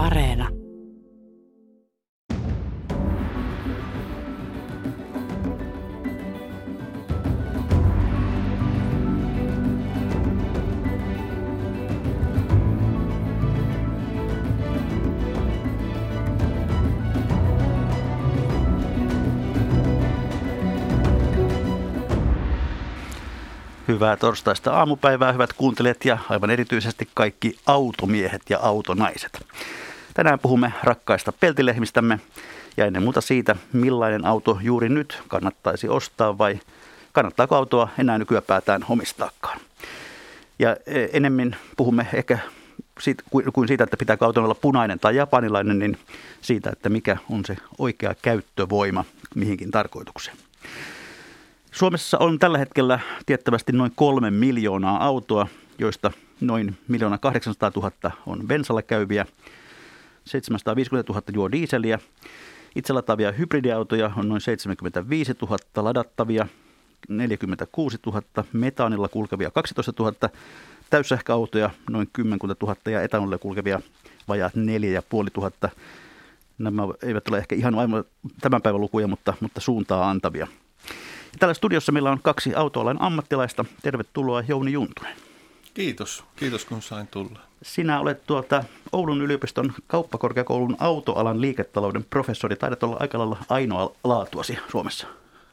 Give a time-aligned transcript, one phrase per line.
[0.00, 0.48] Areena.
[23.88, 29.46] Hyvää torstaista aamupäivää, hyvät kuuntelijat ja aivan erityisesti kaikki automiehet ja autonaiset.
[30.14, 32.20] Tänään puhumme rakkaista peltilehmistämme
[32.76, 36.60] ja ennen muuta siitä, millainen auto juuri nyt kannattaisi ostaa vai
[37.12, 39.60] kannattaako autoa enää nykyäpäätään omistaakaan.
[40.58, 40.76] Ja
[41.12, 42.38] enemmän puhumme ehkä
[43.00, 45.98] siitä, kuin siitä, että pitääkö auton olla punainen tai japanilainen, niin
[46.40, 49.04] siitä, että mikä on se oikea käyttövoima
[49.34, 50.36] mihinkin tarkoitukseen.
[51.72, 55.46] Suomessa on tällä hetkellä tiettävästi noin kolme miljoonaa autoa,
[55.78, 57.92] joista noin miljoona 800 000
[58.26, 59.26] on bensalla käyviä,
[60.30, 61.98] 750 000 juo diiseliä,
[62.76, 66.46] itselataavia hybridiautoja on noin 75 000, ladattavia
[67.08, 68.22] 46 000,
[68.52, 70.14] metaanilla kulkevia 12 000,
[70.90, 73.80] täyssähköautoja noin 10 000 ja etanolilla kulkevia
[74.28, 75.70] vajaat 4500.
[76.58, 78.04] Nämä eivät ole ehkä ihan aivan
[78.40, 80.46] tämän päivän lukuja, mutta, mutta suuntaa antavia.
[81.38, 83.64] Täällä studiossa meillä on kaksi autoalan ammattilaista.
[83.82, 85.29] Tervetuloa Jouni Juntunen.
[85.74, 86.24] Kiitos.
[86.36, 87.38] Kiitos kun sain tulla.
[87.62, 92.56] Sinä olet tuolta Oulun yliopiston kauppakorkeakoulun autoalan liiketalouden professori.
[92.56, 95.06] Taidat olla aika lailla ainoa laatuasi Suomessa.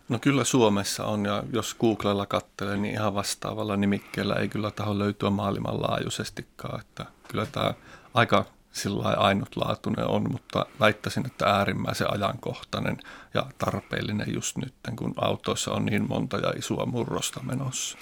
[0.09, 5.00] No kyllä Suomessa on ja jos Googlella katselee, niin ihan vastaavalla nimikkeellä ei kyllä taho
[5.00, 6.80] löytyä maailmanlaajuisestikaan.
[6.80, 7.74] Että kyllä tämä
[8.14, 12.98] aika sillä ainutlaatuinen on, mutta väittäisin, että äärimmäisen ajankohtainen
[13.34, 17.98] ja tarpeellinen just nyt, kun autoissa on niin monta ja isoa murrosta menossa.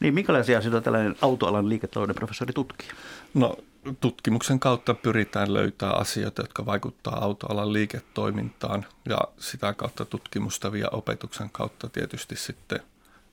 [0.00, 2.88] Niin, minkälaisia asioita tällainen autoalan liiketalouden professori tutkii?
[3.34, 3.56] No,
[4.00, 11.50] tutkimuksen kautta pyritään löytämään asioita, jotka vaikuttavat autoalan liiketoimintaan ja sitä kautta tutkimusta ja opetuksen
[11.50, 12.80] kautta tietysti sitten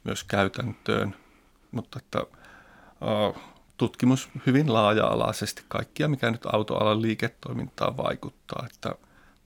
[0.04, 1.16] myös käytäntöön.
[1.72, 2.20] Mutta että,
[3.78, 8.68] tutkimus hyvin laaja-alaisesti kaikkia, mikä nyt autoalan liiketoimintaan vaikuttaa.
[8.74, 8.96] Että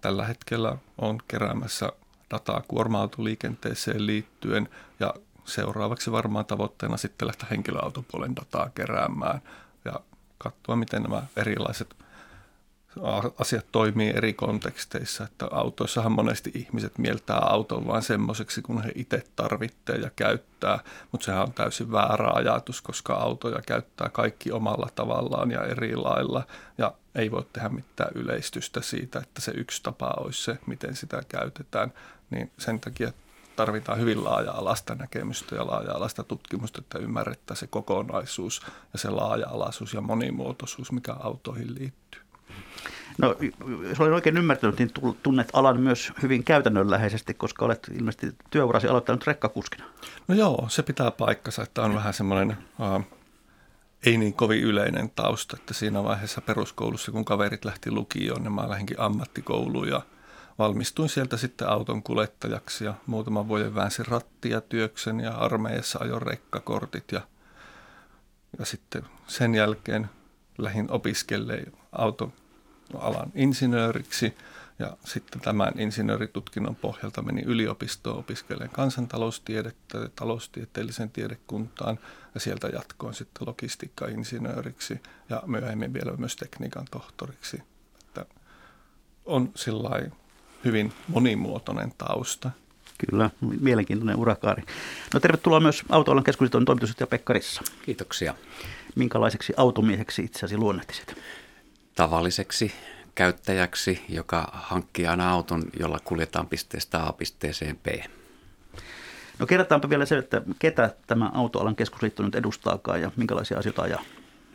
[0.02, 1.92] tällä hetkellä on keräämässä
[2.32, 5.14] dataa kuorma-autoliikenteeseen liittyen ja
[5.46, 9.42] seuraavaksi varmaan tavoitteena sitten lähteä henkilöautopuolen dataa keräämään
[9.86, 9.94] ja
[10.38, 11.96] katsoa, miten nämä erilaiset
[13.40, 19.24] asiat toimii eri konteksteissa, että autoissahan monesti ihmiset mieltää auton vain semmoiseksi, kun he itse
[19.36, 20.80] tarvitsee ja käyttää,
[21.12, 26.44] mutta sehän on täysin väärä ajatus, koska autoja käyttää kaikki omalla tavallaan ja eri lailla
[26.78, 31.22] ja ei voi tehdä mitään yleistystä siitä, että se yksi tapa olisi se, miten sitä
[31.28, 31.94] käytetään,
[32.30, 33.14] niin sen takia
[33.56, 38.62] tarvitaan hyvin laaja-alaista näkemystä ja laaja-alaista tutkimusta, että ymmärrettäisiin se kokonaisuus
[38.94, 42.22] ja se laaja-alaisuus ja monimuotoisuus, mikä autoihin liittyy.
[43.18, 43.36] No,
[43.90, 44.92] jos olen oikein ymmärtänyt, niin
[45.24, 49.86] tunnet alan myös hyvin käytännönläheisesti, koska olet ilmeisesti työurasi aloittanut rekkakuskina.
[50.28, 53.06] No joo, se pitää paikkansa, että on vähän semmoinen uh,
[54.06, 58.70] ei niin kovin yleinen tausta, että siinä vaiheessa peruskoulussa, kun kaverit lähti lukioon, niin mä
[58.70, 60.02] lähdinkin ammattikouluun ja
[60.60, 67.12] valmistuin sieltä sitten auton kuljettajaksi ja muutaman vuoden väänsin rattia työksen ja armeijassa ajoin rekkakortit
[67.12, 67.22] ja,
[68.60, 70.10] ja sitten sen jälkeen
[70.58, 72.34] lähdin opiskelemaan auton
[73.00, 74.36] alan insinööriksi
[74.80, 82.00] ja sitten tämän insinööritutkinnon pohjalta menin yliopistoon opiskelemaan kansantaloustiedettä ja taloustieteellisen tiedekuntaan
[82.34, 87.64] ja sieltä jatkoin sitten logistiikka-insinööriksi ja myöhemmin vielä myös tekniikan tohtoriksi.
[88.08, 88.26] Että
[89.26, 89.90] on sillä
[90.66, 92.52] hyvin monimuotoinen tausta.
[93.10, 93.30] Kyllä,
[93.60, 94.64] mielenkiintoinen urakaari.
[95.14, 97.62] No tervetuloa myös Autoalan keskusliiton toimitusjohtaja Pekka Rissa.
[97.86, 98.34] Kiitoksia.
[98.96, 101.16] Minkälaiseksi automieheksi itseäsi luonnehtisit?
[101.96, 102.72] tavalliseksi
[103.16, 107.88] käyttäjäksi, joka hankkii aina auton, jolla kuljetaan pisteestä A pisteeseen B.
[109.40, 114.02] No kerrotaanpa vielä se, että ketä tämä Autoalan keskusliitto nyt edustaakaan ja minkälaisia asioita ajaa?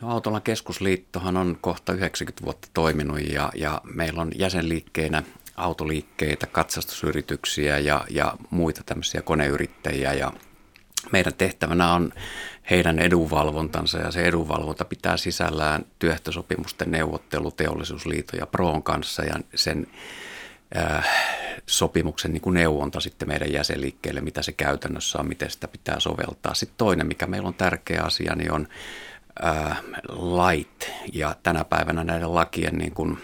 [0.01, 5.23] No, Autoalan keskusliittohan on kohta 90 vuotta toiminut ja, ja meillä on jäsenliikkeinä
[5.57, 10.31] autoliikkeitä, katsastusyrityksiä ja, ja muita tämmöisiä koneyrittäjiä ja
[11.11, 12.13] meidän tehtävänä on
[12.69, 19.87] heidän edunvalvontansa ja se edunvalvonta pitää sisällään työehtosopimusten neuvottelu teollisuusliiton ja Proon kanssa ja sen
[20.77, 21.07] äh,
[21.65, 26.53] sopimuksen niin kuin neuvonta sitten meidän jäsenliikkeelle, mitä se käytännössä on, miten sitä pitää soveltaa.
[26.53, 28.67] Sitten toinen, mikä meillä on tärkeä asia, niin on
[29.45, 33.17] äh, lait ja tänä päivänä näiden lakien niin kuin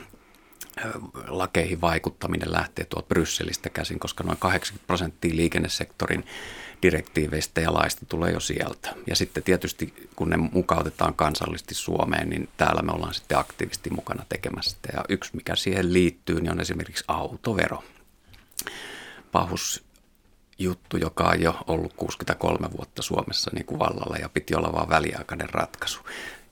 [1.27, 6.25] lakeihin vaikuttaminen lähtee tuolta Brysselistä käsin, koska noin 80 prosenttia liikennesektorin
[6.81, 8.93] direktiiveistä ja laista tulee jo sieltä.
[9.07, 14.25] Ja sitten tietysti kun ne mukautetaan kansallisesti Suomeen, niin täällä me ollaan sitten aktiivisesti mukana
[14.29, 17.83] tekemässä Ja yksi mikä siihen liittyy, niin on esimerkiksi autovero.
[19.31, 19.83] Pahus
[20.59, 24.89] juttu, joka on jo ollut 63 vuotta Suomessa niin kuin vallalla ja piti olla vain
[24.89, 25.99] väliaikainen ratkaisu.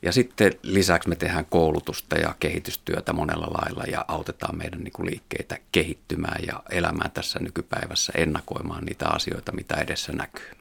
[0.02, 5.06] Ja sitten lisäksi me tehdään koulutusta ja kehitystyötä monella lailla ja autetaan meidän niin kuin
[5.06, 10.52] liikkeitä kehittymään ja elämään tässä nykypäivässä, ennakoimaan niitä asioita, mitä edessä näkyy.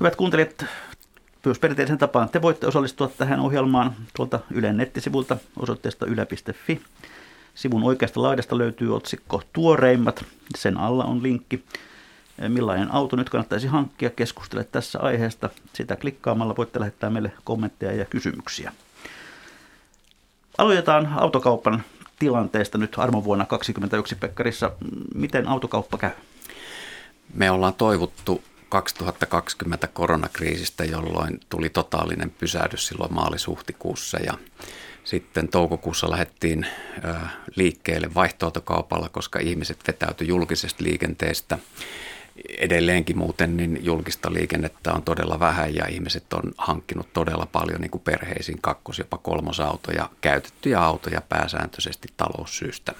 [0.00, 0.64] Hyvät kuuntelijat,
[1.44, 6.82] myös perinteisen tapaan te voitte osallistua tähän ohjelmaan tuolta Ylen nettisivulta osoitteesta yle.fi.
[7.54, 10.24] Sivun oikeasta laidasta löytyy otsikko Tuoreimmat.
[10.56, 11.64] Sen alla on linkki
[12.48, 15.50] millainen auto nyt kannattaisi hankkia, keskustele tässä aiheesta.
[15.72, 18.72] Sitä klikkaamalla voitte lähettää meille kommentteja ja kysymyksiä.
[20.58, 21.84] Aloitetaan autokaupan
[22.18, 24.70] tilanteesta nyt armovuonna 2021 Pekkarissa.
[25.14, 26.10] Miten autokauppa käy?
[27.34, 34.34] Me ollaan toivottu 2020 koronakriisistä, jolloin tuli totaalinen pysähdys silloin maalis-huhtikuussa ja
[35.04, 36.66] sitten toukokuussa lähdettiin
[37.56, 41.58] liikkeelle vaihtoautokaupalla, koska ihmiset vetäytyi julkisesta liikenteestä
[42.58, 47.90] edelleenkin muuten niin julkista liikennettä on todella vähän ja ihmiset on hankkinut todella paljon niin
[47.90, 52.94] kuin perheisiin kakkos- jopa kolmosautoja, käytettyjä autoja pääsääntöisesti taloussyistä.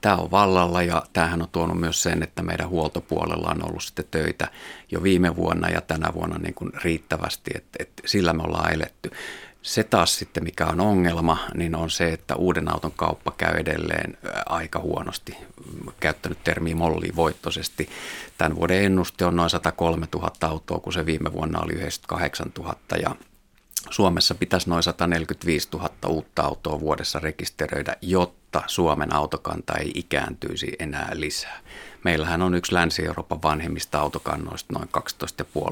[0.00, 4.04] Tämä on vallalla ja tämähän on tuonut myös sen, että meidän huoltopuolella on ollut sitten
[4.10, 4.48] töitä
[4.90, 9.10] jo viime vuonna ja tänä vuonna niin kuin riittävästi, että, että sillä me ollaan eletty.
[9.66, 14.18] Se taas sitten, mikä on ongelma, niin on se, että uuden auton kauppa käy edelleen
[14.46, 15.36] aika huonosti.
[16.00, 16.76] Käyttänyt termiä
[17.16, 17.88] voittoisesti.
[18.38, 22.76] Tämän vuoden ennuste on noin 103 000 autoa, kun se viime vuonna oli 98 000
[23.02, 23.16] ja
[23.90, 31.10] Suomessa pitäisi noin 145 000 uutta autoa vuodessa rekisteröidä, jotta Suomen autokanta ei ikääntyisi enää
[31.12, 31.60] lisää.
[32.04, 34.88] Meillähän on yksi Länsi-Euroopan vanhemmista autokannoista noin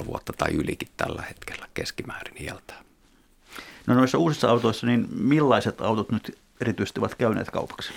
[0.01, 2.84] 12,5 vuotta tai ylikin tällä hetkellä keskimäärin hieltää.
[3.87, 7.93] No noissa uusissa autoissa, niin millaiset autot nyt erityisesti ovat käyneet kaupaksi?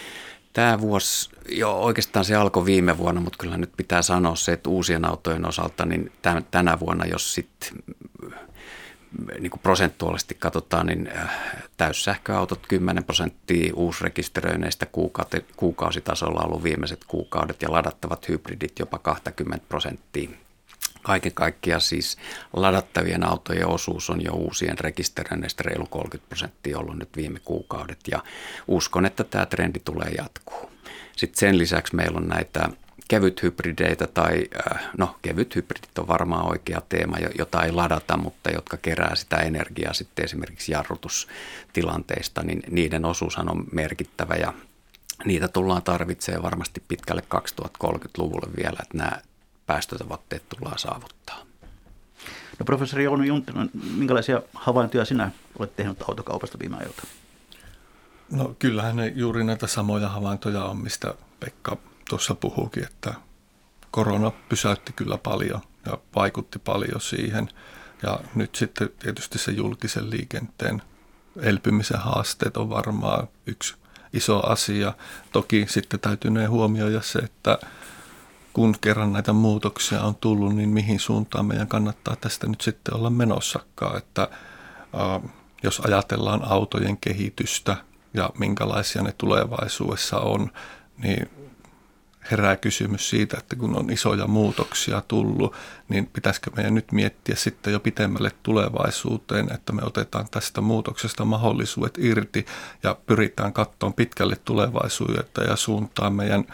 [0.53, 4.69] Tämä vuosi, jo oikeastaan se alkoi viime vuonna, mutta kyllä nyt pitää sanoa se, että
[4.69, 6.11] uusien autojen osalta, niin
[6.51, 7.69] tänä vuonna, jos sitten
[9.39, 11.29] niin kuin prosentuaalisesti katsotaan, niin äh,
[11.77, 14.87] täyssähköautot 10 prosenttia uusrekisteröineistä
[15.55, 20.29] kuukausitasolla on ollut viimeiset kuukaudet ja ladattavat hybridit jopa 20 prosenttia
[21.07, 22.17] kaiken kaikkiaan siis
[22.53, 28.23] ladattavien autojen osuus on jo uusien rekisteröinneistä reilu 30 prosenttia ollut nyt viime kuukaudet ja
[28.67, 30.71] uskon, että tämä trendi tulee jatkuu.
[31.15, 32.69] Sitten sen lisäksi meillä on näitä
[33.07, 38.49] kevyt hybrideitä tai, äh, no kevyt hybridit on varmaan oikea teema, jota ei ladata, mutta
[38.51, 44.53] jotka kerää sitä energiaa sitten esimerkiksi jarrutustilanteista, niin niiden osuushan on merkittävä ja
[45.25, 49.21] niitä tullaan tarvitsemaan varmasti pitkälle 2030-luvulle vielä, että nämä
[49.67, 51.37] päästötavoitteet tullaan saavuttaa.
[52.59, 57.03] No professori Jouni Junttinen, minkälaisia havaintoja sinä olet tehnyt autokaupasta viime ajalta?
[58.31, 61.77] No kyllähän ne juuri näitä samoja havaintoja on, mistä Pekka
[62.09, 63.13] tuossa puhuukin, että
[63.91, 67.49] korona pysäytti kyllä paljon ja vaikutti paljon siihen.
[68.03, 70.81] Ja nyt sitten tietysti se julkisen liikenteen
[71.41, 73.75] elpymisen haasteet on varmaan yksi
[74.13, 74.93] iso asia.
[75.31, 77.59] Toki sitten täytyy huomioida se, että
[78.57, 83.09] kun kerran näitä muutoksia on tullut, niin mihin suuntaan meidän kannattaa tästä nyt sitten olla
[83.09, 83.97] menossakaan.
[83.97, 84.27] Että
[85.63, 87.77] jos ajatellaan autojen kehitystä
[88.13, 90.51] ja minkälaisia ne tulevaisuudessa on,
[91.03, 91.29] niin
[92.31, 95.55] herää kysymys siitä, että kun on isoja muutoksia tullut,
[95.89, 101.97] niin pitäisikö meidän nyt miettiä sitten jo pitemmälle tulevaisuuteen, että me otetaan tästä muutoksesta mahdollisuudet
[101.97, 102.45] irti
[102.83, 106.45] ja pyritään katsomaan pitkälle tulevaisuutta ja suuntaan meidän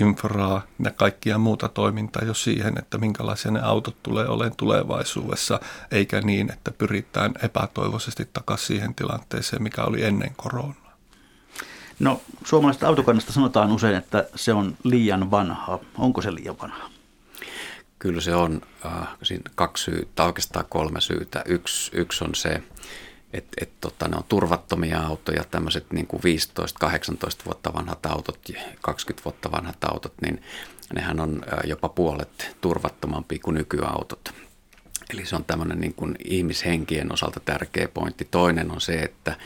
[0.00, 6.20] infraa ja kaikkia muuta toimintaa jo siihen, että minkälaisia ne autot tulee olemaan tulevaisuudessa, eikä
[6.20, 10.96] niin, että pyritään epätoivoisesti takaisin siihen tilanteeseen, mikä oli ennen koronaa.
[12.00, 15.78] No, suomalaisesta autokannasta sanotaan usein, että se on liian vanha.
[15.98, 16.90] Onko se liian vanha?
[17.98, 18.60] Kyllä se on.
[18.86, 21.42] Äh, siinä kaksi syytä, oikeastaan kolme syytä.
[21.46, 22.62] Yksi, yksi on se,
[23.32, 28.38] että et, tota, ne on turvattomia autoja, tämmöiset niin kuin 15-18 vuotta vanhat autot,
[28.80, 30.42] 20 vuotta vanhat autot, niin
[30.94, 34.34] nehän on jopa puolet turvattomampi kuin nykyautot.
[35.10, 38.28] Eli se on tämmöinen niin kuin ihmishenkien osalta tärkeä pointti.
[38.30, 39.36] Toinen on se, että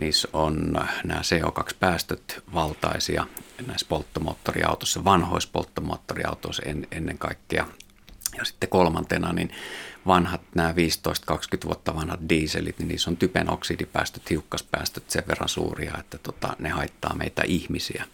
[0.00, 0.72] niissä on
[1.04, 3.26] nämä CO2-päästöt valtaisia
[3.66, 7.66] näissä polttomoottoriautoissa, vanhoissa polttomoottoriautoissa en, ennen kaikkea.
[8.38, 9.50] Ja sitten kolmantena, niin
[10.08, 10.74] vanhat nämä 15-20
[11.64, 16.68] vuotta vanhat dieselit, niin niissä on typen oksidipäästöt, hiukkaspäästöt sen verran suuria, että tota, ne
[16.68, 18.04] haittaa meitä ihmisiä.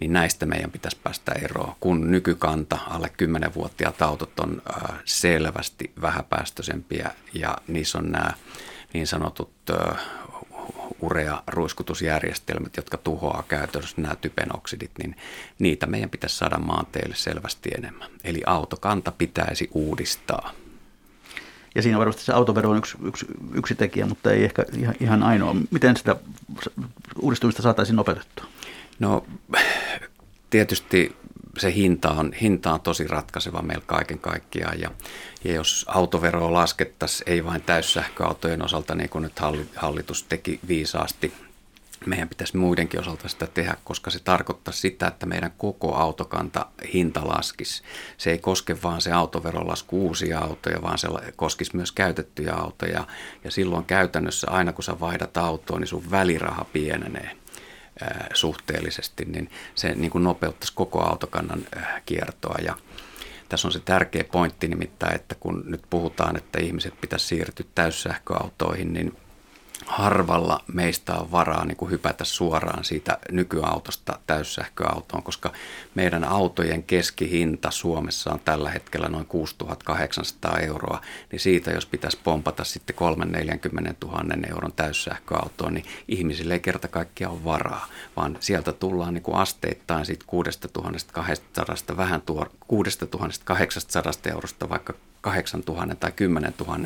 [0.00, 7.10] Niin näistä meidän pitäisi päästä eroon, kun nykykanta, alle 10-vuotiaat autot on äh, selvästi vähäpäästöisempiä
[7.34, 8.30] ja niissä on nämä
[8.92, 10.00] niin sanotut äh,
[11.00, 15.16] urea-ruiskutusjärjestelmät, jotka tuhoaa käytännössä nämä typenoksidit, niin
[15.58, 18.10] niitä meidän pitäisi saada maanteille selvästi enemmän.
[18.24, 20.52] Eli autokanta pitäisi uudistaa.
[21.74, 25.22] Ja siinä varmasti se autovero on yksi, yksi, yksi tekijä, mutta ei ehkä ihan, ihan
[25.22, 25.56] ainoa.
[25.70, 26.16] Miten sitä
[27.20, 28.44] uudistumista saataisiin nopeutettua?
[28.98, 29.26] No
[30.50, 31.16] tietysti
[31.58, 34.80] se hinta on, hinta on tosi ratkaiseva meillä kaiken kaikkiaan.
[34.80, 34.90] Ja,
[35.44, 39.40] ja jos autoveroa laskettaisiin, ei vain täyssähköautojen osalta, niin kuin nyt
[39.76, 41.32] hallitus teki viisaasti,
[42.06, 47.28] meidän pitäisi muidenkin osalta sitä tehdä, koska se tarkoittaa sitä, että meidän koko autokanta hinta
[47.28, 47.82] laskisi.
[48.16, 53.06] Se ei koske vaan se autoverolasku uusia autoja, vaan se koskisi myös käytettyjä autoja.
[53.44, 57.36] Ja silloin käytännössä aina kun sä vaihdat autoa, niin sun väliraha pienenee
[58.34, 61.66] suhteellisesti, niin se niin kuin nopeuttaisi koko autokannan
[62.06, 62.58] kiertoa.
[62.64, 62.76] Ja
[63.48, 68.92] tässä on se tärkeä pointti nimittäin, että kun nyt puhutaan, että ihmiset pitäisi siirtyä täyssähköautoihin,
[68.92, 69.16] niin
[69.90, 75.52] harvalla meistä on varaa niin kuin hypätä suoraan siitä nykyautosta täyssähköautoon, koska
[75.94, 81.00] meidän autojen keskihinta Suomessa on tällä hetkellä noin 6800 euroa,
[81.32, 87.34] niin siitä jos pitäisi pompata sitten 340 000 euron täyssähköautoon, niin ihmisille ei kerta kaikkiaan
[87.34, 94.94] ole varaa, vaan sieltä tullaan niin kuin asteittain siitä 6200 vähän tuo 6800 eurosta vaikka
[95.20, 96.78] 8000 tai 10 000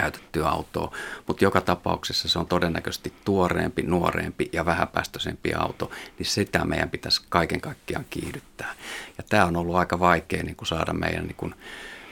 [0.00, 0.92] käytettyä autoa,
[1.26, 7.22] mutta joka tapauksessa se on todennäköisesti tuoreempi, nuoreempi ja vähäpäästöisempi auto, niin sitä meidän pitäisi
[7.28, 8.74] kaiken kaikkiaan kiihdyttää.
[9.18, 11.54] Ja tämä on ollut aika vaikea niin kuin saada meidän niin kuin,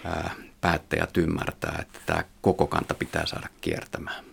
[0.05, 4.25] ää, päättäjät ymmärtää, että tämä koko kanta pitää saada kiertämään.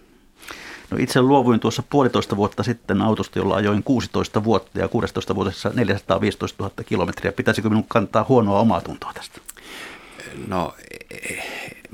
[0.91, 5.71] No itse luovuin tuossa puolitoista vuotta sitten autosta, jolla ajoin 16 vuotta ja 16 vuodessa
[5.75, 7.31] 415 000 kilometriä.
[7.31, 9.41] Pitäisikö minun kantaa huonoa omaa tuntoa tästä?
[10.47, 10.73] No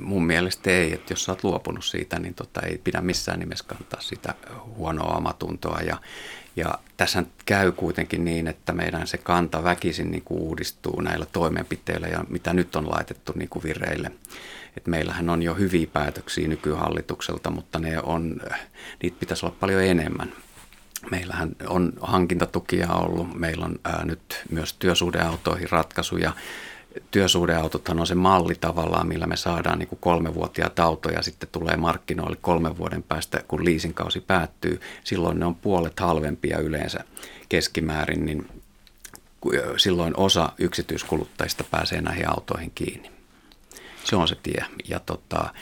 [0.01, 3.65] mun mielestä ei, että jos sä oot luopunut siitä, niin tota, ei pidä missään nimessä
[3.67, 5.79] kantaa sitä huonoa omatuntoa.
[5.79, 5.97] Ja,
[6.55, 12.07] ja tässä käy kuitenkin niin, että meidän se kanta väkisin niin kuin uudistuu näillä toimenpiteillä
[12.07, 14.11] ja mitä nyt on laitettu niin kuin vireille.
[14.77, 18.41] Et meillähän on jo hyviä päätöksiä nykyhallitukselta, mutta ne on,
[19.03, 20.33] niitä pitäisi olla paljon enemmän.
[21.11, 26.33] Meillähän on hankintatukia ollut, meillä on ää, nyt myös työsuhdeautoihin ratkaisuja
[27.11, 32.37] työsuhdeautothan on se malli tavallaan, millä me saadaan niin kuin kolmevuotiaat autoja sitten tulee markkinoille
[32.41, 34.81] kolmen vuoden päästä, kun liisinkausi päättyy.
[35.03, 37.03] Silloin ne on puolet halvempia yleensä
[37.49, 38.47] keskimäärin, niin
[39.77, 43.11] silloin osa yksityiskuluttajista pääsee näihin autoihin kiinni.
[44.03, 44.65] Se on se tie.
[44.89, 45.53] Ja tota,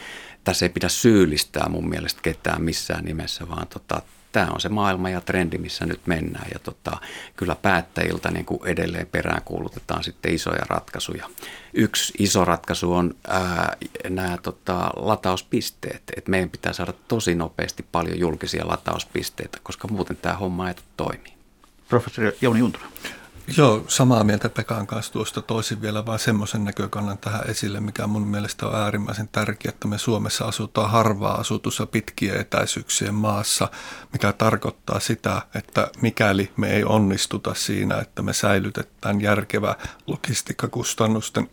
[0.44, 4.02] tässä ei pidä syyllistää mun mielestä ketään missään nimessä, vaan tota,
[4.38, 6.48] tämä on se maailma ja trendi, missä nyt mennään.
[6.54, 6.98] Ja tota,
[7.36, 11.30] kyllä päättäjiltä niin kuin edelleen peräänkuulutetaan sitten isoja ratkaisuja.
[11.74, 13.78] Yksi iso ratkaisu on ää,
[14.10, 16.04] nämä tota, latauspisteet.
[16.18, 21.34] Et meidän pitää saada tosi nopeasti paljon julkisia latauspisteitä, koska muuten tämä homma ei toimi.
[21.90, 22.86] Professori Jouni Juntura.
[23.58, 25.42] Joo, samaa mieltä Pekan kanssa tuosta.
[25.42, 29.98] Toisin vielä vaan semmoisen näkökannan tähän esille, mikä mun mielestä on äärimmäisen tärkeää, että me
[29.98, 33.68] Suomessa asutaan harvaa asutussa pitkien etäisyyksien maassa,
[34.14, 39.76] mikä tarkoittaa sitä, että mikäli me ei onnistuta siinä, että me säilytetään järkevä
[40.08, 41.50] logistiikkakustannusten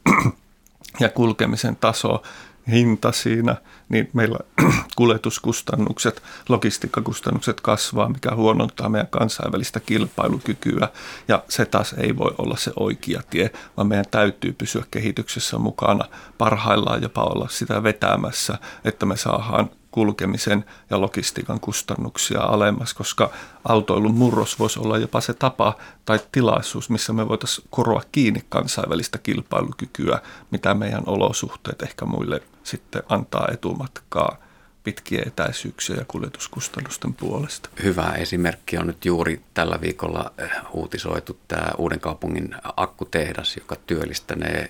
[1.01, 2.23] ja kulkemisen taso,
[2.71, 3.57] hinta siinä,
[3.89, 4.39] niin meillä
[4.97, 10.89] kuljetuskustannukset, logistiikkakustannukset kasvaa, mikä huonontaa meidän kansainvälistä kilpailukykyä.
[11.29, 16.05] Ja se taas ei voi olla se oikea tie, vaan meidän täytyy pysyä kehityksessä mukana,
[16.39, 23.31] parhaillaan jopa olla sitä vetämässä, että me saadaan kulkemisen ja logistiikan kustannuksia alemmas, koska
[23.65, 29.19] autoilun murros voisi olla jopa se tapa tai tilaisuus, missä me voitaisiin koroa kiinni kansainvälistä
[29.19, 30.21] kilpailukykyä,
[30.51, 34.37] mitä meidän olosuhteet ehkä muille sitten antaa etumatkaa
[34.85, 37.69] pitkiä etäisyyksiä ja kuljetuskustannusten puolesta.
[37.83, 44.69] Hyvä esimerkki on nyt juuri tällä viikolla eh, uutisoitu tämä Uuden kaupungin akkutehdas, joka työllistänee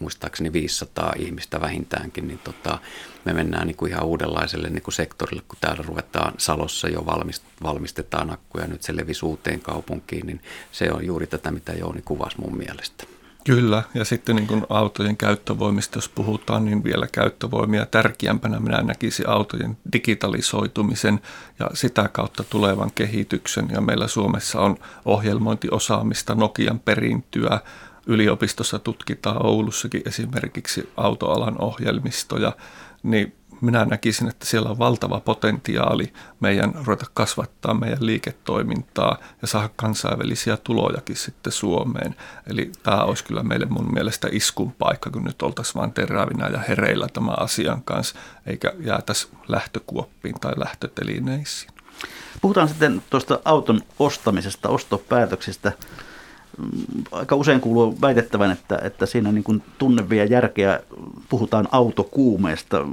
[0.00, 2.78] muistaakseni 500 ihmistä vähintäänkin, niin tota,
[3.24, 7.42] me mennään niin kuin ihan uudenlaiselle niin kuin sektorille, kun täällä ruvetaan Salossa jo valmist,
[7.62, 10.40] valmistetaan akkuja, nyt se levisi uuteen kaupunkiin, niin
[10.72, 13.04] se on juuri tätä, mitä Jouni kuvasi mun mielestä.
[13.44, 19.28] Kyllä, ja sitten niin kuin autojen käyttövoimista, jos puhutaan, niin vielä käyttövoimia tärkeämpänä minä näkisin
[19.28, 21.20] autojen digitalisoitumisen
[21.58, 23.68] ja sitä kautta tulevan kehityksen.
[23.70, 27.60] Ja meillä Suomessa on ohjelmointiosaamista, Nokian perintyä,
[28.06, 32.52] yliopistossa tutkitaan Oulussakin esimerkiksi autoalan ohjelmistoja,
[33.02, 39.70] niin minä näkisin, että siellä on valtava potentiaali meidän ruveta kasvattaa meidän liiketoimintaa ja saada
[39.76, 42.16] kansainvälisiä tulojakin sitten Suomeen.
[42.46, 46.58] Eli tämä olisi kyllä meille mun mielestä iskun paikka, kun nyt oltaisiin vain terävinä ja
[46.58, 51.72] hereillä tämän asian kanssa, eikä jäätäisi lähtökuoppiin tai lähtötelineisiin.
[52.40, 55.72] Puhutaan sitten tuosta auton ostamisesta, ostopäätöksistä.
[57.12, 60.80] Aika usein kuuluu väitettävän, että, että siinä niin kuin tunnevia järkeä
[61.28, 62.86] puhutaan autokuumeesta.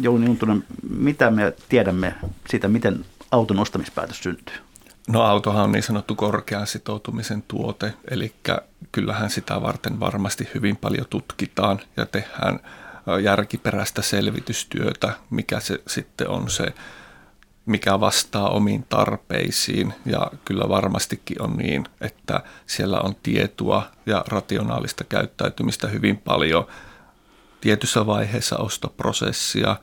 [0.00, 2.14] Jouni Juntunen, mitä me tiedämme
[2.48, 4.56] siitä, miten auton ostamispäätös syntyy?
[5.08, 8.32] No autohan on niin sanottu korkean sitoutumisen tuote, eli
[8.92, 12.60] kyllähän sitä varten varmasti hyvin paljon tutkitaan ja tehdään
[13.22, 16.74] järkiperäistä selvitystyötä, mikä se sitten on se
[17.68, 19.94] mikä vastaa omiin tarpeisiin.
[20.06, 26.66] Ja kyllä varmastikin on niin, että siellä on tietoa ja rationaalista käyttäytymistä hyvin paljon.
[27.60, 29.76] Tietyssä vaiheessa ostoprosessia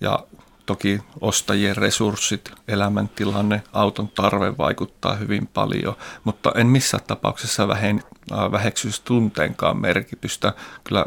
[0.00, 0.18] ja
[0.66, 9.02] toki ostajien resurssit, elämäntilanne, auton tarve vaikuttaa hyvin paljon, mutta en missään tapauksessa äh, väheksyisi
[9.04, 10.52] tunteenkaan merkitystä.
[10.84, 11.06] Kyllä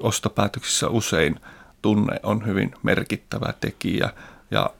[0.00, 1.40] ostopäätöksissä usein
[1.82, 4.10] tunne on hyvin merkittävä tekijä
[4.50, 4.70] ja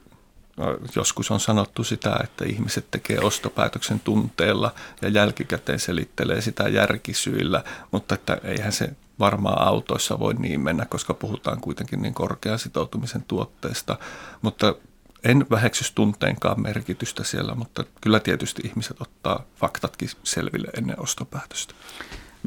[0.96, 8.14] joskus on sanottu sitä, että ihmiset tekee ostopäätöksen tunteella ja jälkikäteen selittelee sitä järkisyillä, mutta
[8.14, 13.98] että eihän se varmaan autoissa voi niin mennä, koska puhutaan kuitenkin niin korkean sitoutumisen tuotteesta.
[14.42, 14.74] Mutta
[15.24, 21.74] en väheksys tunteenkaan merkitystä siellä, mutta kyllä tietysti ihmiset ottaa faktatkin selville ennen ostopäätöstä.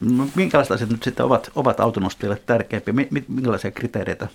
[0.02, 2.94] No, minkälaiset asiat nyt sitten ovat, ovat autonostajille tärkeimpiä?
[3.28, 4.28] Minkälaisia kriteereitä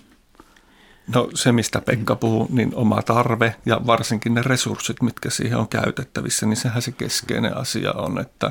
[1.07, 5.69] No se, mistä Pekka puhuu, niin oma tarve ja varsinkin ne resurssit, mitkä siihen on
[5.69, 8.51] käytettävissä, niin sehän se keskeinen asia on, että,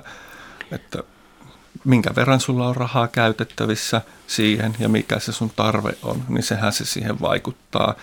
[0.72, 1.04] että
[1.84, 6.74] minkä verran sulla on rahaa käytettävissä siihen ja mikä se sun tarve on, niin sehän
[6.74, 7.96] se siihen vaikuttaa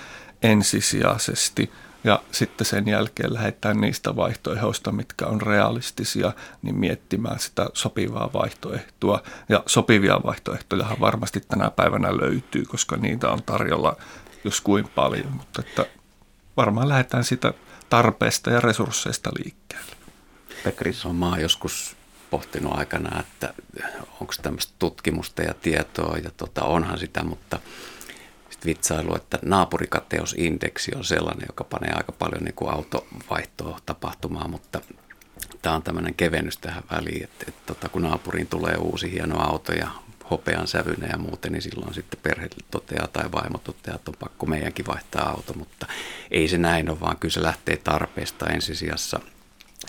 [0.43, 1.73] ensisijaisesti.
[2.05, 9.23] Ja sitten sen jälkeen lähdetään niistä vaihtoehdoista, mitkä on realistisia, niin miettimään sitä sopivaa vaihtoehtoa.
[9.49, 13.97] Ja sopivia vaihtoehtoja varmasti tänä päivänä löytyy, koska niitä on tarjolla
[14.45, 15.87] jos kuin paljon, mutta että
[16.57, 17.55] varmaan lähdetään sitä
[17.89, 19.97] tarpeesta ja resursseista liikkeelle.
[20.65, 21.97] Pekris on maa joskus
[22.31, 23.55] pohtinut aikana, että
[24.21, 27.61] onko tämmöistä tutkimusta ja tietoa, ja tota, onhan sitä, mutta
[28.51, 34.81] sitten vitsailu, että naapurikateusindeksi on sellainen, joka panee aika paljon niin autovaihtoa tapahtumaan, mutta
[35.63, 39.73] tämä on tämmöinen kevennys tähän väliin, että, että tota, kun naapuriin tulee uusi hieno auto
[39.73, 39.91] ja
[40.31, 44.47] hopean sävyinen ja muuten, niin silloin sitten perhe toteaa tai vaimo toteaa, että on pakko
[44.47, 45.87] meidänkin vaihtaa auto, mutta
[46.31, 49.21] ei se näin ole, vaan kyllä se lähtee tarpeesta ensisijassa.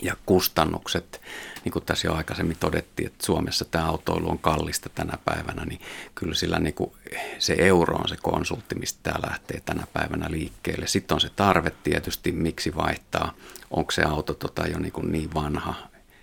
[0.01, 1.21] Ja kustannukset,
[1.65, 5.82] niin kuin tässä jo aikaisemmin todettiin, että Suomessa tämä autoilu on kallista tänä päivänä, niin
[6.15, 6.91] kyllä sillä niin kuin
[7.39, 10.88] se euro on se konsultti, mistä tämä lähtee tänä päivänä liikkeelle.
[10.88, 13.34] Sitten on se tarve tietysti, miksi vaihtaa,
[13.71, 15.75] onko se auto tota jo niin, kuin niin vanha,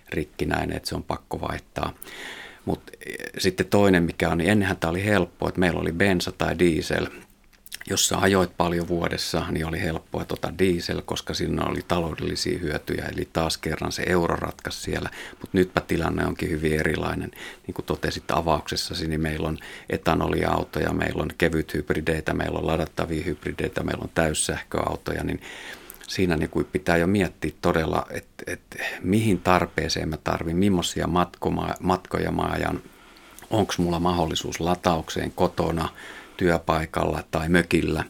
[0.09, 1.93] rikkinäinen, että se on pakko vaihtaa.
[2.65, 6.31] Mutta eh, sitten toinen, mikä on, niin ennenhän tämä oli helppo, että meillä oli bensa
[6.31, 7.07] tai diesel.
[7.89, 13.05] Jos sä ajoit paljon vuodessa, niin oli helppoa tota diesel, koska siinä oli taloudellisia hyötyjä.
[13.05, 15.09] Eli taas kerran se euro ratkaisi siellä.
[15.31, 17.31] Mutta nytpä tilanne onkin hyvin erilainen.
[17.67, 19.57] Niin kuin totesit avauksessasi, niin meillä on
[19.89, 25.23] etanoliautoja, meillä on kevyt hybrideitä, meillä on ladattavia hybrideitä, meillä on täyssähköautoja.
[25.23, 25.41] Niin
[26.09, 31.09] siinä niin kuin pitää jo miettiä todella, että, että mihin tarpeeseen mä tarvin, millaisia
[31.79, 32.81] matkoja mä ajan,
[33.49, 35.89] onko mulla mahdollisuus lataukseen kotona,
[36.37, 38.03] työpaikalla tai mökillä.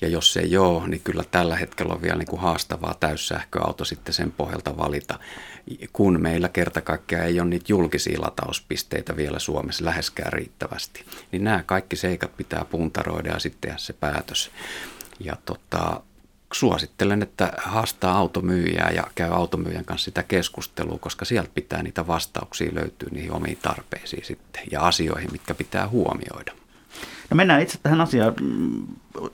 [0.00, 4.14] Ja jos ei ole, niin kyllä tällä hetkellä on vielä niin kuin haastavaa täyssähköauto sitten
[4.14, 5.18] sen pohjalta valita,
[5.92, 11.04] kun meillä kerta kaikkiaan ei ole niitä julkisia latauspisteitä vielä Suomessa läheskään riittävästi.
[11.32, 14.50] Niin nämä kaikki seikat pitää puntaroida ja sitten tehdä se päätös.
[15.20, 16.02] Ja tota,
[16.58, 22.74] suosittelen, että haastaa automyyjää ja käy automyyjän kanssa sitä keskustelua, koska sieltä pitää niitä vastauksia
[22.74, 26.52] löytyä niihin omiin tarpeisiin sitten ja asioihin, mitkä pitää huomioida.
[27.30, 28.34] No mennään itse tähän asiaan.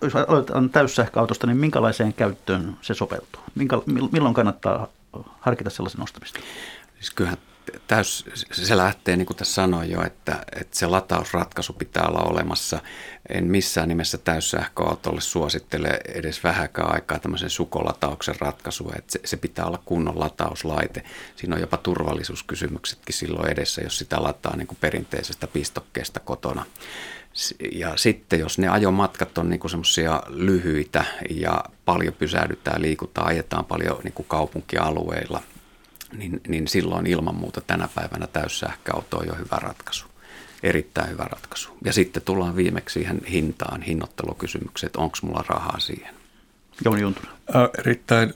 [0.02, 3.42] Jos aloitetaan täyssähköautosta, niin minkälaiseen käyttöön se sopeutuu?
[3.54, 3.76] Minkä,
[4.12, 4.88] milloin kannattaa
[5.40, 6.40] harkita sellaisen ostamista?
[6.94, 7.38] Siis kyllähän
[7.86, 12.80] täys, se lähtee, niin kuin tässä sanoin jo, että, että se latausratkaisu pitää olla olemassa.
[13.28, 19.64] En missään nimessä täyssähköautolle suosittele edes vähäkään aikaa tämmöisen sukolatauksen ratkaisua, että se, se pitää
[19.64, 21.02] olla kunnon latauslaite.
[21.36, 26.66] Siinä on jopa turvallisuuskysymyksetkin silloin edessä, jos sitä lataa niin kuin perinteisestä pistokkeesta kotona.
[27.72, 34.00] Ja sitten jos ne ajomatkat on niin semmoisia lyhyitä ja paljon pysähdytään, liikutaan, ajetaan paljon
[34.04, 35.42] niin kuin kaupunkialueilla–
[36.16, 40.06] niin, niin silloin ilman muuta tänä päivänä täyssähköauto on jo hyvä ratkaisu.
[40.62, 41.70] erittäin hyvä ratkaisu.
[41.84, 46.14] Ja sitten tullaan viimeksi siihen hintaan, hinnoittelukysymykseen, että onko mulla rahaa siihen.
[46.84, 47.32] Jouni Juntunen.
[47.78, 48.34] Erittäin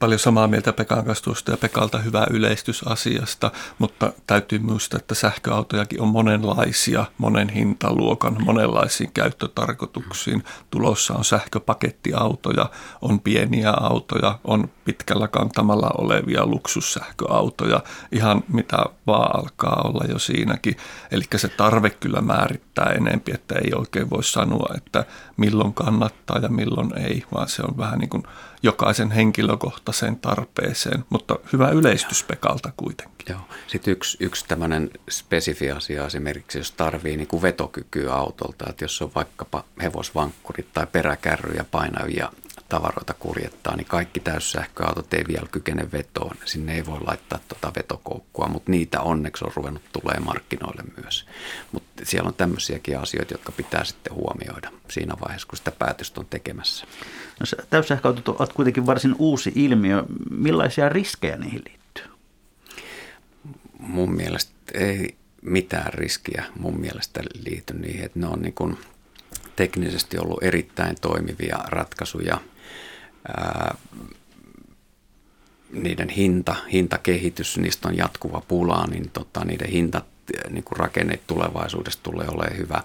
[0.00, 6.00] paljon samaa mieltä Pekan kanssa ja Pekalta hyvää yleistys asiasta, mutta täytyy muistaa, että sähköautojakin
[6.00, 10.44] on monenlaisia, monen hintaluokan, monenlaisiin käyttötarkoituksiin.
[10.70, 12.70] Tulossa on sähköpakettiautoja,
[13.02, 17.80] on pieniä autoja, on pitkällä kantamalla olevia luksussähköautoja,
[18.12, 20.76] ihan mitä vaan alkaa olla jo siinäkin.
[21.10, 25.04] Eli se tarve kyllä määrittää enempi, että ei oikein voi sanoa, että
[25.36, 28.22] milloin kannattaa ja milloin ei, vaan se on vähän niin kuin
[28.62, 33.26] jokaisen henkilökohtaiseen tarpeeseen, mutta hyvä yleistys Pekalta kuitenkin.
[33.28, 33.40] Joo.
[33.66, 39.02] Sitten yksi, yksi tämmöinen spesifi asia esimerkiksi, jos tarvii niin kuin vetokykyä autolta, että jos
[39.02, 42.32] on vaikkapa hevosvankkurit tai peräkärryjä painavia
[42.70, 46.36] tavaroita kuljettaa, niin kaikki täyssähköautot ei vielä kykene vetoon.
[46.44, 51.26] Sinne ei voi laittaa tuota vetokoukkua, mutta niitä onneksi on ruvennut tulee markkinoille myös.
[51.72, 56.26] Mutta siellä on tämmöisiäkin asioita, jotka pitää sitten huomioida siinä vaiheessa, kun sitä päätöstä on
[56.26, 56.86] tekemässä.
[57.40, 60.04] No, täyssähköautot ovat kuitenkin varsin uusi ilmiö.
[60.30, 62.04] Millaisia riskejä niihin liittyy?
[63.78, 68.78] Mun mielestä ei mitään riskiä mun mielestä liity niihin, että ne on niin kuin
[69.56, 72.40] teknisesti ollut erittäin toimivia ratkaisuja–
[75.72, 80.02] niiden hinta, hintakehitys, niistä on jatkuva pula, niin tota, niiden hinta
[80.50, 82.82] niin kuin rakenne tulevaisuudessa tulee olemaan hyvä.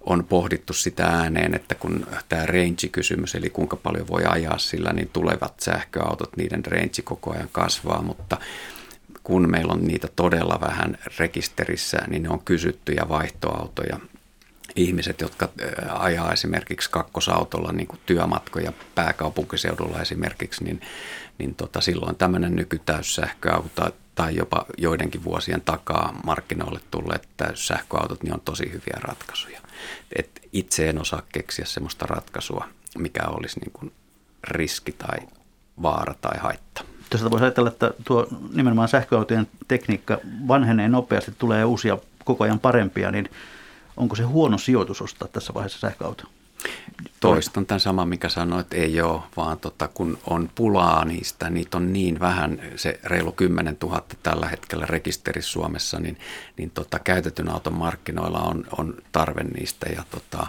[0.00, 5.10] On pohdittu sitä ääneen, että kun tämä range-kysymys, eli kuinka paljon voi ajaa sillä, niin
[5.12, 8.36] tulevat sähköautot, niiden range koko ajan kasvaa, mutta
[9.22, 13.98] kun meillä on niitä todella vähän rekisterissä, niin ne on kysyttyjä vaihtoautoja
[14.76, 15.48] ihmiset, jotka
[15.88, 20.80] ajaa esimerkiksi kakkosautolla niin kuin työmatkoja pääkaupunkiseudulla esimerkiksi, niin,
[21.38, 28.40] niin tota, silloin tämmöinen nykytäyssähköauto tai jopa joidenkin vuosien takaa markkinoille tulleet täyssähköautot, niin on
[28.40, 29.60] tosi hyviä ratkaisuja.
[30.16, 33.92] Et itse en osaa keksiä sellaista ratkaisua, mikä olisi niin kuin
[34.44, 35.18] riski tai
[35.82, 36.84] vaara tai haitta.
[37.10, 43.10] Tuosta voisi ajatella, että tuo nimenomaan sähköautojen tekniikka vanhenee nopeasti, tulee uusia koko ajan parempia,
[43.10, 43.30] niin
[43.98, 46.24] onko se huono sijoitus ostaa tässä vaiheessa sähköauto?
[47.20, 51.76] Toistan tämän saman, mikä sanoit, että ei ole, vaan tota, kun on pulaa niistä, niitä
[51.76, 56.18] on niin vähän, se reilu 10 000 tällä hetkellä rekisterissä Suomessa, niin,
[56.56, 60.46] niin tota, käytetyn auton markkinoilla on, on tarve niistä ja tota,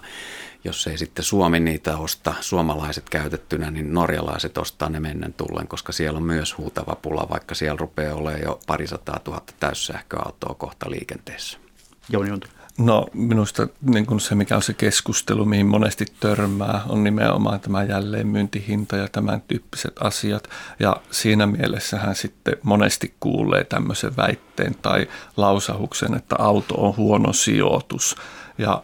[0.64, 5.92] jos ei sitten Suomi niitä osta, suomalaiset käytettynä, niin norjalaiset ostaa ne mennen tullen, koska
[5.92, 11.58] siellä on myös huutava pula, vaikka siellä rupeaa olemaan jo parisataa tuhatta täyssähköautoa kohta liikenteessä.
[12.10, 12.48] Jouni Juntu.
[12.80, 17.84] No minusta niin kuin se, mikä on se keskustelu, mihin monesti törmää, on nimenomaan tämä
[17.84, 20.50] jälleenmyyntihinta ja tämän tyyppiset asiat.
[20.80, 28.16] Ja siinä mielessähän sitten monesti kuulee tämmöisen väitteen tai lausahuksen, että auto on huono sijoitus.
[28.58, 28.84] Ja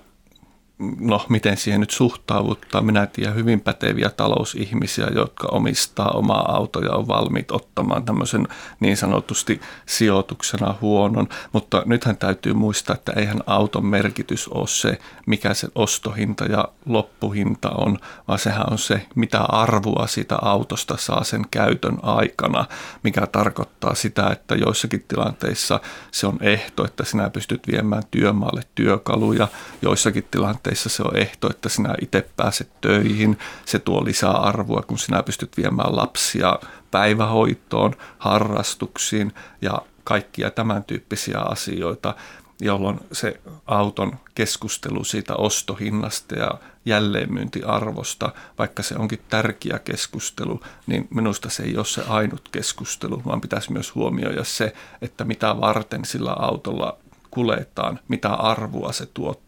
[1.00, 2.82] no miten siihen nyt suhtaavuttaa.
[2.82, 8.48] Minä tiedän hyvin päteviä talousihmisiä, jotka omistaa omaa autoa ja on valmiit ottamaan tämmöisen
[8.80, 11.28] niin sanotusti sijoituksena huonon.
[11.52, 17.70] Mutta nythän täytyy muistaa, että eihän auton merkitys ole se, mikä se ostohinta ja loppuhinta
[17.70, 22.66] on, vaan sehän on se, mitä arvoa sitä autosta saa sen käytön aikana,
[23.04, 25.80] mikä tarkoittaa sitä, että joissakin tilanteissa
[26.12, 29.48] se on ehto, että sinä pystyt viemään työmaalle työkaluja,
[29.82, 33.38] joissakin tilanteissa periaatteessa se on ehto, että sinä itse pääset töihin.
[33.66, 36.60] Se tuo lisää arvoa, kun sinä pystyt viemään lapsia
[36.92, 42.16] päivähoitoon, harrastuksiin ja kaikkia tämän tyyppisiä asioita,
[42.62, 46.52] jolloin se auton keskustelu siitä ostohinnasta ja
[46.86, 53.42] jälleenmyyntiarvosta, vaikka se onkin tärkeä keskustelu, niin minusta se ei ole se ainut keskustelu, vaan
[53.42, 56.98] pitäisi myös huomioida se, että mitä varten sillä autolla
[57.32, 59.45] kuljetaan, mitä arvoa se tuottaa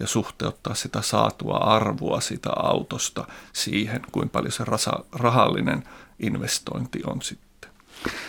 [0.00, 5.82] ja suhteuttaa sitä saatua arvoa sitä autosta siihen, kuinka paljon se rasa, rahallinen
[6.20, 7.70] investointi on sitten.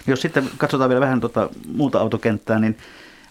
[0.08, 2.78] Jos sitten katsotaan vielä vähän tuota muuta autokenttää, niin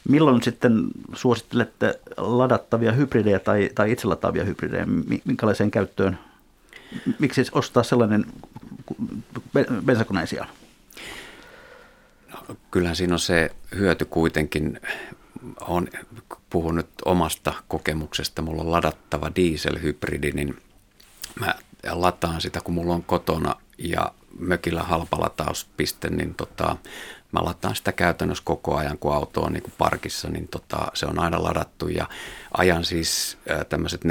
[0.08, 4.86] milloin sitten suosittelette ladattavia hybridejä tai, tai itselataavia hybridejä?
[5.24, 6.18] Minkälaiseen käyttöön?
[7.18, 8.26] Miksi ostaa sellainen
[9.86, 10.48] bensakoneen sijaan?
[12.32, 14.80] No, kyllähän siinä on se hyöty kuitenkin
[16.48, 18.42] olen puhunut omasta kokemuksesta.
[18.42, 20.56] Mulla on ladattava dieselhybridi, niin
[21.40, 21.54] mä
[21.90, 26.76] lataan sitä, kun mulla on kotona ja mökillä halpalatauspiste, niin tota,
[27.32, 31.06] mä lataan sitä käytännössä koko ajan, kun auto on niin kuin parkissa, niin tota, se
[31.06, 32.08] on aina ladattu ja
[32.58, 34.08] ajan siis tämmöiset 40-50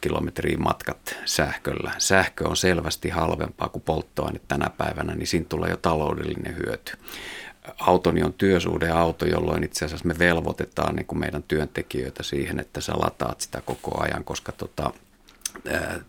[0.00, 1.92] kilometriä matkat sähköllä.
[1.98, 6.92] Sähkö on selvästi halvempaa kuin polttoaine tänä päivänä, niin siinä tulee jo taloudellinen hyöty.
[7.78, 12.92] Autoni on työsuhdeauto, jolloin itse asiassa me velvoitetaan niin kuin meidän työntekijöitä siihen, että sä
[12.96, 14.92] lataat sitä koko ajan, koska tota,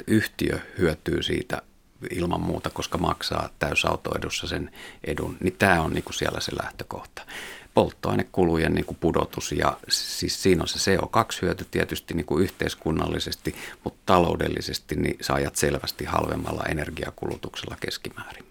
[0.08, 1.62] yhtiö hyötyy siitä
[2.12, 4.72] ilman muuta, koska maksaa täysautoedussa sen
[5.04, 7.22] edun, niin tämä on niin kuin siellä se lähtökohta.
[7.74, 14.00] Polttoainekulujen niin kuin pudotus ja siis siinä on se CO2-hyöty tietysti niin kuin yhteiskunnallisesti, mutta
[14.06, 18.47] taloudellisesti niin saajat selvästi halvemmalla energiakulutuksella keskimäärin.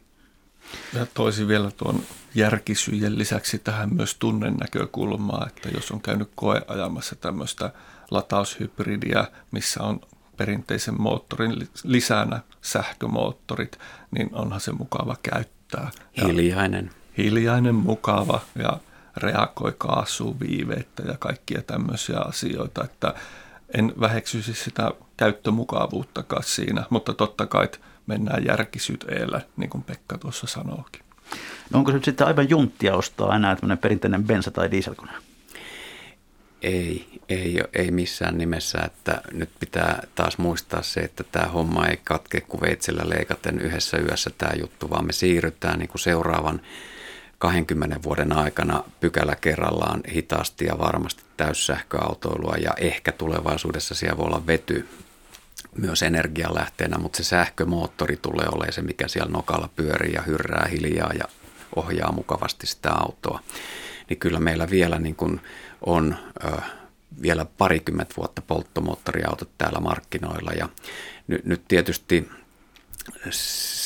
[0.94, 2.02] Ja toisi vielä tuon
[2.34, 7.72] järkisyjen lisäksi tähän myös tunnennäkökulmaa, että jos on käynyt koeajamassa tämmöistä
[8.10, 10.00] lataushybridiä, missä on
[10.36, 13.78] perinteisen moottorin lisänä sähkömoottorit,
[14.10, 15.90] niin onhan se mukava käyttää.
[16.22, 16.84] Hiljainen.
[16.84, 18.78] Ja hiljainen, mukava ja
[19.16, 23.14] reagoi kaasuun viiveettä ja kaikkia tämmöisiä asioita, että
[23.74, 27.68] en väheksyisi sitä käyttömukavuuttakaan siinä, mutta totta kai
[28.06, 31.02] mennään järkisyteellä, niin kuin Pekka tuossa sanookin.
[31.70, 35.12] No onko se nyt sitten aivan junttia ostaa enää tämmöinen perinteinen bensa- tai dieselkone?
[36.62, 42.00] Ei, ei, ei missään nimessä, että nyt pitää taas muistaa se, että tämä homma ei
[42.04, 46.60] katke kuin veitsellä leikaten yhdessä yössä tämä juttu, vaan me siirrytään niin kuin seuraavan
[47.38, 54.46] 20 vuoden aikana pykälä kerrallaan hitaasti ja varmasti täyssähköautoilua ja ehkä tulevaisuudessa siellä voi olla
[54.46, 54.88] vety
[55.78, 61.12] myös energialähteenä, mutta se sähkömoottori tulee olemaan se, mikä siellä nokalla pyörii ja hyrrää hiljaa
[61.18, 61.24] ja
[61.76, 63.40] ohjaa mukavasti sitä autoa.
[64.08, 65.40] Niin kyllä meillä vielä niin kuin
[65.86, 66.60] on ö,
[67.22, 70.68] vielä parikymmentä vuotta polttomoottoriautot täällä markkinoilla ja
[71.26, 72.28] nyt, nyt tietysti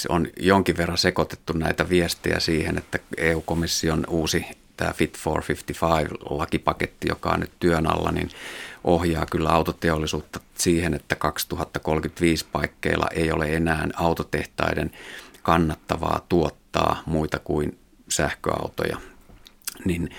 [0.08, 7.30] on jonkin verran sekoitettu näitä viestejä siihen, että EU-komission uusi tämä Fit for 55-lakipaketti, joka
[7.30, 8.30] on nyt työn alla, niin
[8.84, 14.90] ohjaa kyllä autoteollisuutta siihen, että 2035 paikkeilla ei ole enää autotehtaiden
[15.42, 18.96] kannattavaa tuottaa muita kuin sähköautoja.
[19.84, 20.10] Niin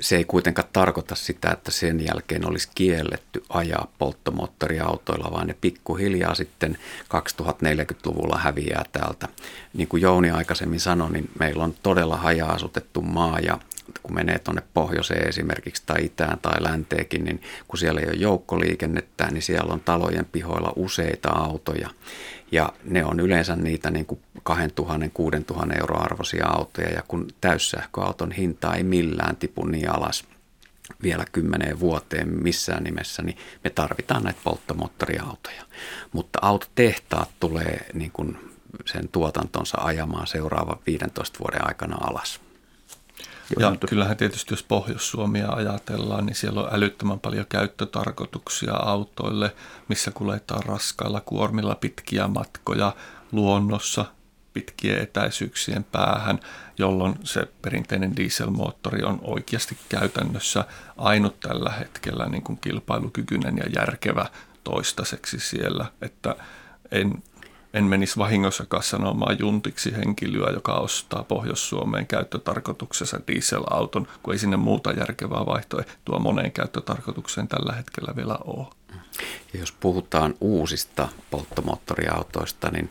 [0.00, 6.34] se ei kuitenkaan tarkoita sitä, että sen jälkeen olisi kielletty ajaa polttomoottoriautoilla, vaan ne pikkuhiljaa
[6.34, 9.28] sitten 2040-luvulla häviää täältä.
[9.74, 13.58] Niin kuin Jouni aikaisemmin sanoi, niin meillä on todella haja-asutettu maa ja
[14.02, 19.28] kun menee tuonne pohjoiseen esimerkiksi tai itään tai länteekin, niin kun siellä ei ole joukkoliikennettä,
[19.30, 21.90] niin siellä on talojen pihoilla useita autoja.
[22.52, 28.32] Ja ne on yleensä niitä niin kuin 2000 6000 euroa arvoisia autoja ja kun täyssähköauton
[28.32, 30.24] hinta ei millään tipu niin alas
[31.02, 35.62] vielä kymmeneen vuoteen missään nimessä, niin me tarvitaan näitä polttomoottoriautoja.
[36.12, 38.38] Mutta autotehtaat tulee niin kuin
[38.86, 42.40] sen tuotantonsa ajamaan seuraavan 15 vuoden aikana alas.
[43.58, 49.54] Ja kyllähän tietysti, jos Pohjois-Suomia ajatellaan, niin siellä on älyttömän paljon käyttötarkoituksia autoille,
[49.88, 52.94] missä kuljetaan raskailla kuormilla pitkiä matkoja
[53.32, 54.04] luonnossa
[54.52, 56.40] pitkien etäisyyksien päähän,
[56.78, 60.64] jolloin se perinteinen dieselmoottori on oikeasti käytännössä
[60.96, 64.26] ainut tällä hetkellä niin kuin kilpailukykyinen ja järkevä
[64.64, 66.36] toistaiseksi siellä, että
[66.90, 67.22] en
[67.74, 74.92] en menisi vahingossakaan sanomaan juntiksi henkilöä, joka ostaa Pohjois-Suomeen käyttötarkoituksessa dieselauton, kun ei sinne muuta
[74.92, 78.66] järkevää vaihtoehtoa moneen käyttötarkoitukseen tällä hetkellä vielä ole.
[79.52, 82.90] Ja jos puhutaan uusista polttomoottoriautoista, niin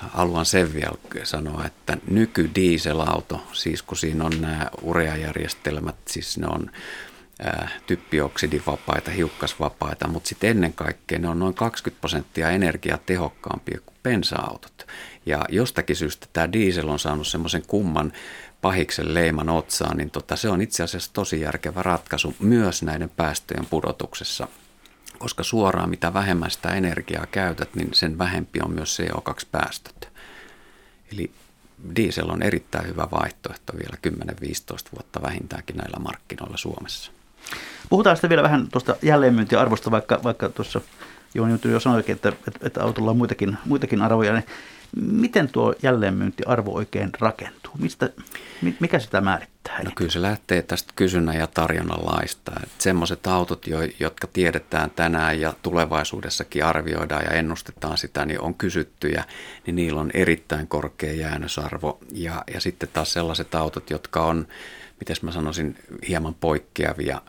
[0.00, 6.70] haluan sen vielä sanoa, että nykydieselauto, siis kun siinä on nämä ureajärjestelmät, siis ne on
[7.86, 14.86] typpioksidivapaita, hiukkasvapaita, mutta sitten ennen kaikkea ne on noin 20 prosenttia energiatehokkaampia kuin bensa-autot.
[15.26, 18.12] Ja jostakin syystä tämä diesel on saanut semmoisen kumman
[18.60, 23.66] pahiksen leiman otsaan, niin tota, se on itse asiassa tosi järkevä ratkaisu myös näiden päästöjen
[23.66, 24.48] pudotuksessa.
[25.18, 30.08] Koska suoraan mitä vähemmän sitä energiaa käytät, niin sen vähempi on myös CO2-päästöt.
[31.12, 31.30] Eli
[31.96, 37.17] diesel on erittäin hyvä vaihtoehto vielä 10-15 vuotta vähintäänkin näillä markkinoilla Suomessa.
[37.88, 40.80] Puhutaan sitten vielä vähän tuosta jälleenmyyntiarvosta, vaikka, vaikka tuossa
[41.34, 44.32] Jooni jo sanoikin, että, että, että autolla on muitakin, muitakin arvoja.
[44.32, 44.44] Niin
[44.96, 47.72] miten tuo jälleenmyyntiarvo oikein rakentuu?
[47.78, 48.10] Mistä,
[48.80, 49.82] mikä sitä määrittää?
[49.84, 52.52] No kyllä se lähtee tästä kysynnän ja tarjonnan laista.
[52.78, 53.66] Semmoiset autot,
[54.00, 59.24] jotka tiedetään tänään ja tulevaisuudessakin arvioidaan ja ennustetaan sitä, niin on kysyttyjä,
[59.66, 61.98] niin niillä on erittäin korkea jäännösarvo.
[62.12, 64.46] Ja, ja sitten taas sellaiset autot, jotka on
[65.00, 65.76] miten mä sanoisin,
[66.08, 67.22] hieman poikkeavia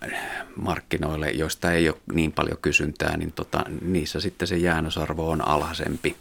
[0.55, 6.15] markkinoille, joista ei ole niin paljon kysyntää, niin tota, niissä sitten se jäännösarvo on alhaisempi.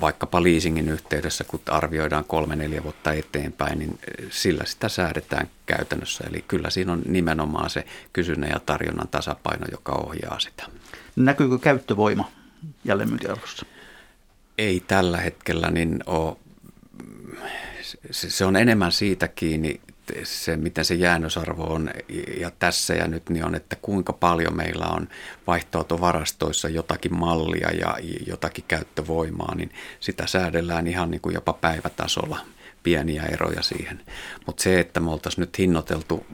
[0.00, 3.98] Vaikkapa leasingin yhteydessä, kun arvioidaan kolme-neljä vuotta eteenpäin, niin
[4.30, 6.24] sillä sitä säädetään käytännössä.
[6.28, 10.64] Eli kyllä siinä on nimenomaan se kysynnän ja tarjonnan tasapaino, joka ohjaa sitä.
[11.16, 12.30] Näkyykö käyttövoima
[12.84, 13.66] jälleenmyyntiarvossa?
[14.58, 16.36] Ei tällä hetkellä, niin ole.
[18.10, 19.80] Se on enemmän siitä kiinni
[20.24, 21.90] se, miten se jäännösarvo on
[22.40, 25.08] ja tässä ja nyt, niin on, että kuinka paljon meillä on
[25.46, 32.40] vaihtoautovarastoissa jotakin mallia ja jotakin käyttövoimaa, niin sitä säädellään ihan niin kuin jopa päivätasolla
[32.82, 34.00] pieniä eroja siihen.
[34.46, 36.26] Mutta se, että me oltaisiin nyt hinnoiteltu,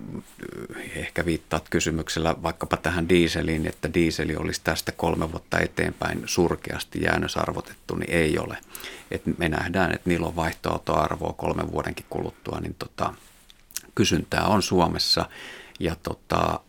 [0.97, 7.95] ehkä viittaat kysymyksellä vaikkapa tähän diiseliin, että diiseli olisi tästä kolme vuotta eteenpäin surkeasti jäännösarvotettu,
[7.95, 8.59] niin ei ole.
[9.11, 13.15] Et me nähdään, että niillä on vaihtoautoarvoa kolmen vuodenkin kuluttua, niin tota,
[13.99, 15.29] kysyntää on Suomessa
[15.81, 16.61] ja tota,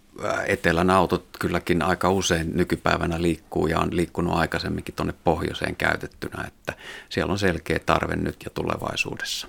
[0.45, 6.73] etelän autot kylläkin aika usein nykypäivänä liikkuu ja on liikkunut aikaisemminkin tuonne pohjoiseen käytettynä, että
[7.09, 9.47] siellä on selkeä tarve nyt ja tulevaisuudessa.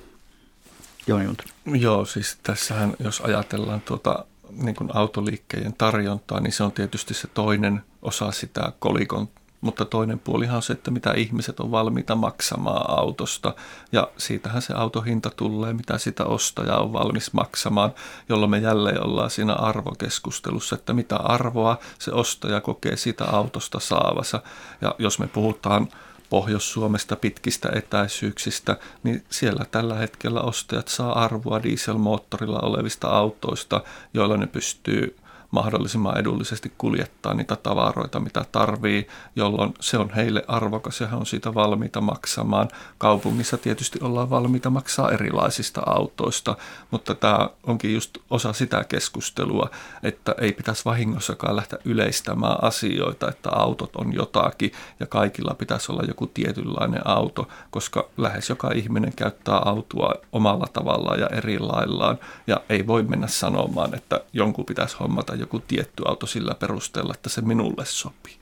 [1.06, 1.18] Joo,
[1.66, 4.24] Joo, siis tässähän jos ajatellaan tuota
[4.56, 9.28] niin kuin autoliikkeiden tarjontaa, niin se on tietysti se toinen osa sitä kolikon
[9.60, 13.54] mutta toinen puolihan on se, että mitä ihmiset on valmiita maksamaan autosta
[13.92, 17.94] ja siitähän se autohinta tulee, mitä sitä ostaja on valmis maksamaan,
[18.28, 24.42] jolloin me jälleen ollaan siinä arvokeskustelussa, että mitä arvoa se ostaja kokee sitä autosta saavassa.
[24.80, 25.88] Ja jos me puhutaan
[26.30, 33.82] Pohjois-Suomesta pitkistä etäisyyksistä, niin siellä tällä hetkellä ostajat saa arvoa dieselmoottorilla olevista autoista,
[34.14, 35.16] joilla ne pystyy
[35.50, 41.26] mahdollisimman edullisesti kuljettaa niitä tavaroita, mitä tarvii, jolloin se on heille arvokas ja he on
[41.26, 42.68] siitä valmiita maksamaan.
[42.98, 46.56] Kaupungissa tietysti ollaan valmiita maksaa erilaisista autoista,
[46.90, 49.70] mutta tämä onkin just osa sitä keskustelua,
[50.02, 56.02] että ei pitäisi vahingossakaan lähteä yleistämään asioita, että autot on jotakin ja kaikilla pitäisi olla
[56.08, 62.60] joku tietynlainen auto, koska lähes joka ihminen käyttää autoa omalla tavallaan ja eri laillaan ja
[62.68, 67.40] ei voi mennä sanomaan, että jonkun pitäisi hommata joku tietty auto sillä perusteella, että se
[67.40, 68.36] minulle sopii.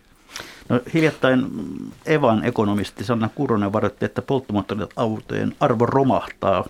[0.69, 1.47] No, hiljattain
[2.07, 6.65] Evan ekonomisti Sanna Kuronen varoitti, että polttomoottoriautojen arvo romahtaa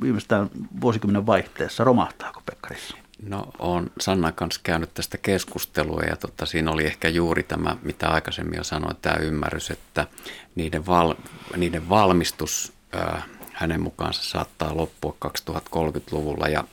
[0.00, 1.84] viimeistään vuosikymmenen vaihteessa.
[1.84, 2.96] Romahtaako Pekkarissa?
[3.22, 8.08] No on Sannan kanssa käynyt tästä keskustelua ja tota, siinä oli ehkä juuri tämä, mitä
[8.08, 10.06] aikaisemmin jo sanoin, tämä ymmärrys, että
[10.54, 11.14] niiden, val,
[11.56, 16.64] niiden valmistus äh, hänen mukaansa saattaa loppua 2030-luvulla ja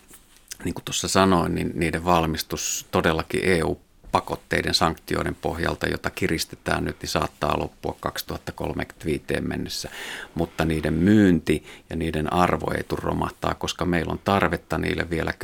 [0.65, 7.09] niin kuin tuossa sanoin, niin niiden valmistus todellakin EU-pakotteiden sanktioiden pohjalta, jota kiristetään nyt, niin
[7.09, 9.89] saattaa loppua 2035 mennessä.
[10.35, 15.31] Mutta niiden myynti ja niiden arvo ei tule romahtaa, koska meillä on tarvetta niille vielä
[15.31, 15.35] 10-15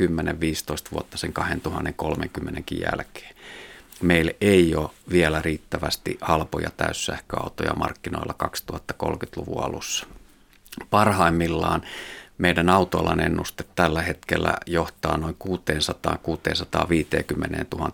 [0.92, 3.34] vuotta sen 2030 jälkeen.
[4.02, 10.06] Meillä ei ole vielä riittävästi halpoja täyssähköautoja markkinoilla 2030-luvun alussa.
[10.90, 11.82] Parhaimmillaan
[12.40, 15.48] meidän autoalan ennuste tällä hetkellä johtaa noin 600-650
[17.78, 17.92] 000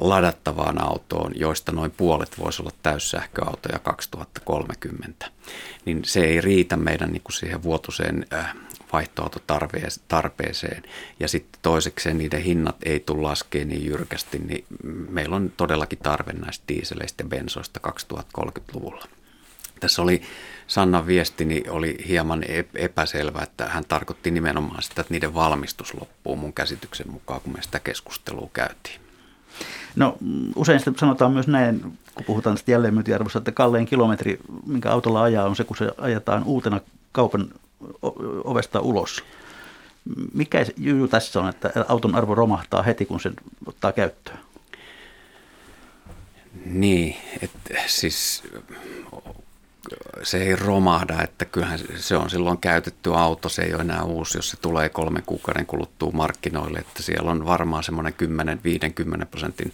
[0.00, 5.30] ladattavaan autoon, joista noin puolet voisi olla täyssähköautoja 2030.
[5.84, 8.26] Niin se ei riitä meidän niin kuin siihen vuotuiseen
[8.92, 10.82] vaihtoautotarpeeseen.
[11.20, 14.64] Ja sitten toisekseen niiden hinnat ei tule laskeen niin jyrkästi, niin
[15.08, 19.04] meillä on todellakin tarve näistä diiseleistä ja bensoista 2030-luvulla.
[19.80, 20.22] Tässä oli
[20.66, 26.52] Sannan viestini oli hieman epäselvä, että hän tarkoitti nimenomaan sitä, että niiden valmistus loppuu mun
[26.52, 29.00] käsityksen mukaan, kun me sitä keskustelua käytiin.
[29.96, 30.16] No
[30.56, 31.80] usein sanotaan myös näin,
[32.14, 36.44] kun puhutaan tästä jälleenmyyntiarvosta, että kallein kilometri, minkä autolla ajaa, on se, kun se ajetaan
[36.44, 36.80] uutena
[37.12, 37.48] kaupan
[38.44, 39.24] ovesta ulos.
[40.34, 43.34] Mikä juju tässä on, että auton arvo romahtaa heti, kun sen
[43.66, 44.38] ottaa käyttöön?
[46.64, 48.42] Niin, että siis
[50.22, 54.38] se ei romahda, että kyllähän se on silloin käytetty auto, se ei ole enää uusi,
[54.38, 58.14] jos se tulee kolmen kuukauden kuluttua markkinoille, että siellä on varmaan semmoinen
[59.22, 59.72] 10-50 prosentin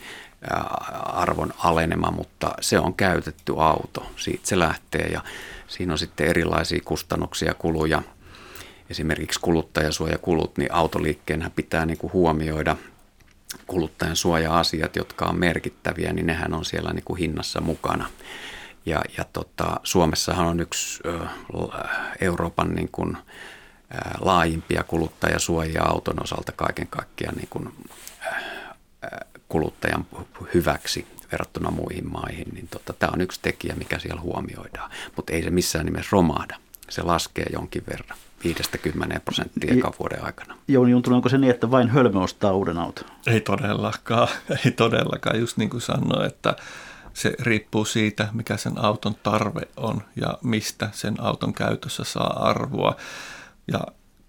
[1.05, 5.21] arvon alenema, mutta se on käytetty auto, siitä se lähtee ja
[5.69, 8.03] siinä on sitten erilaisia kustannuksia, kuluja,
[8.91, 12.77] esimerkiksi kuluttajasuojakulut, niin autoliikkeenhän pitää niin kuin huomioida.
[13.67, 18.09] Kuluttajan suoja-asiat, jotka on merkittäviä, niin nehän on siellä niin kuin hinnassa mukana.
[18.87, 21.19] Ja, ja tota, Suomessahan on yksi ö,
[22.21, 27.69] Euroopan niin kuin, ö, laajimpia kuluttajasuojia auton osalta kaiken kaikkiaan niin kuin,
[29.05, 29.09] ö,
[29.49, 30.07] kuluttajan
[30.55, 32.49] hyväksi verrattuna muihin maihin.
[32.53, 36.57] Niin tota, tämä on yksi tekijä, mikä siellä huomioidaan, mutta ei se missään nimessä romahda.
[36.91, 38.19] Se laskee jonkin verran.
[39.17, 40.57] 5-10 prosenttia ekan vuoden aikana.
[40.69, 43.05] Jouni Juntunen, onko se niin, että vain hölmö ostaa uuden auton?
[43.27, 44.29] Ei todellakaan,
[44.65, 45.41] ei todellakaan.
[45.41, 46.57] Just niin kuin sanoin, että
[47.15, 52.97] se riippuu siitä, mikä sen auton tarve on ja mistä sen auton käytössä saa arvoa.
[53.73, 53.81] Ja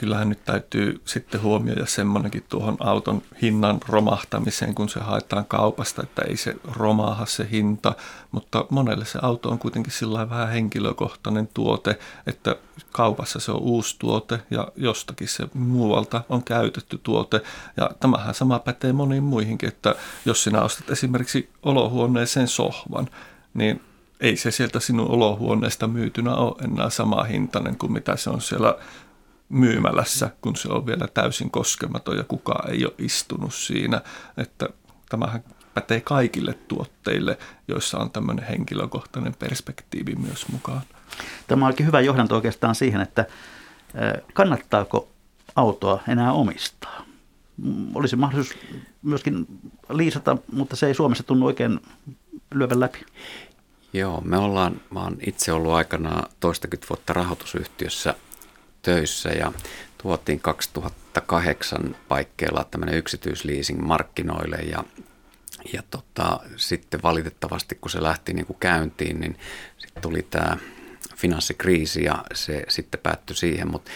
[0.04, 6.22] kyllähän nyt täytyy sitten huomioida semmoinenkin tuohon auton hinnan romahtamiseen, kun se haetaan kaupasta, että
[6.28, 7.94] ei se romaaha se hinta,
[8.32, 12.56] mutta monelle se auto on kuitenkin sillä vähän henkilökohtainen tuote, että
[12.92, 17.42] kaupassa se on uusi tuote ja jostakin se muualta on käytetty tuote.
[17.78, 19.96] Ja tämähän sama pätee moniin muihinkin, että
[20.26, 23.08] jos sinä ostat esimerkiksi olohuoneeseen sohvan,
[23.54, 23.82] niin
[24.20, 28.76] ei se sieltä sinun olohuoneesta myytynä ole enää sama hintainen kuin mitä se on siellä
[29.54, 34.02] myymälässä, kun se on vielä täysin koskematon ja kukaan ei ole istunut siinä.
[34.38, 34.70] Että
[35.10, 35.44] tämähän
[35.74, 37.38] pätee kaikille tuotteille,
[37.68, 40.82] joissa on tämmöinen henkilökohtainen perspektiivi myös mukaan.
[41.48, 43.26] Tämä onkin hyvä johdanto oikeastaan siihen, että
[44.34, 45.08] kannattaako
[45.56, 47.06] autoa enää omistaa.
[47.94, 48.60] Olisi mahdollisuus
[49.02, 49.48] myöskin
[49.90, 51.80] liisata, mutta se ei Suomessa tunnu oikein
[52.54, 53.06] lyövän läpi.
[53.94, 58.16] Joo, me ollaan, mä oon itse ollut aikanaan toistakymmentä vuotta rahoitusyhtiössä
[58.84, 59.52] töissä ja
[60.02, 64.84] tuotiin 2008 paikkeilla tämmöinen yksityisleasing markkinoille ja,
[65.74, 69.38] ja tota, sitten valitettavasti kun se lähti niin kuin käyntiin, niin
[69.78, 70.58] sitten tuli tämä
[71.16, 73.92] finanssikriisi ja se sitten päättyi siihen, mutta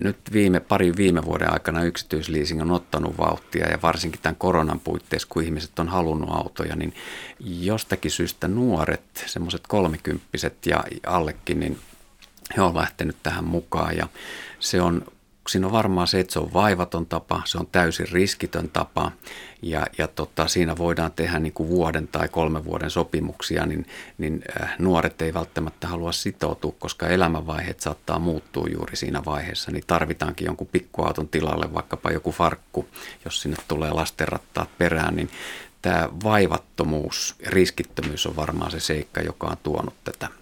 [0.00, 5.28] nyt viime, pari viime vuoden aikana yksityisleasing on ottanut vauhtia ja varsinkin tämän koronan puitteissa,
[5.30, 6.94] kun ihmiset on halunnut autoja, niin
[7.40, 11.78] jostakin syystä nuoret, semmoiset kolmikymppiset ja allekin, niin
[12.56, 14.08] he on lähtenyt tähän mukaan ja
[14.60, 15.04] se on
[15.50, 19.12] siinä on varmaan se, että se on vaivaton tapa, se on täysin riskitön tapa
[19.62, 23.86] ja, ja tota, siinä voidaan tehdä niin kuin vuoden tai kolmen vuoden sopimuksia, niin,
[24.18, 29.84] niin äh, nuoret ei välttämättä halua sitoutua, koska elämänvaiheet saattaa muuttua juuri siinä vaiheessa, niin
[29.86, 32.88] tarvitaankin jonkun pikkuauton tilalle, vaikkapa joku farkku,
[33.24, 35.30] jos sinne tulee lastenrattaat perään, niin
[35.82, 40.39] tämä vaivattomuus, riskittömyys on varmaan se seikka, joka on tuonut tätä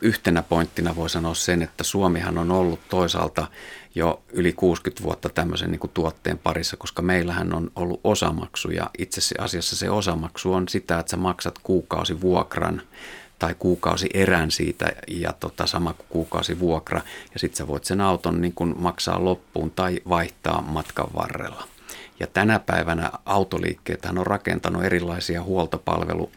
[0.00, 3.46] yhtenä pointtina voi sanoa sen, että Suomihan on ollut toisaalta
[3.94, 8.90] jo yli 60 vuotta tämmöisen niin kuin tuotteen parissa, koska meillähän on ollut osamaksu ja
[8.98, 12.82] itse asiassa se osamaksu on sitä, että sä maksat kuukausi vuokran
[13.38, 17.00] tai kuukausi erän siitä ja tota, sama kuin kuukausi vuokra
[17.32, 21.68] ja sitten sä voit sen auton niin kuin maksaa loppuun tai vaihtaa matkan varrella.
[22.20, 26.30] Ja tänä päivänä autoliikkeet on rakentanut erilaisia huoltopalvelu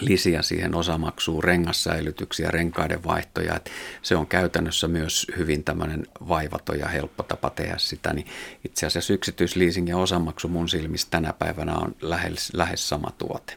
[0.00, 3.56] lisiä siihen osamaksuun, rengassäilytyksiä, renkaiden vaihtoja.
[3.56, 3.70] Että
[4.02, 8.12] se on käytännössä myös hyvin tämmöinen vaivaton ja helppo tapa tehdä sitä.
[8.12, 8.26] Niin
[8.64, 13.56] itse asiassa yksityisleasing ja osamaksu mun silmissä tänä päivänä on lähes, lähes sama tuote.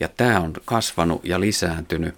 [0.00, 2.14] Ja tämä on kasvanut ja lisääntynyt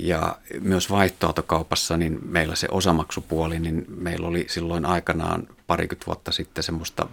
[0.00, 6.64] ja myös vaihtoautokaupassa, niin meillä se osamaksupuoli, niin meillä oli silloin aikanaan parikymmentä vuotta sitten
[6.64, 7.08] semmoista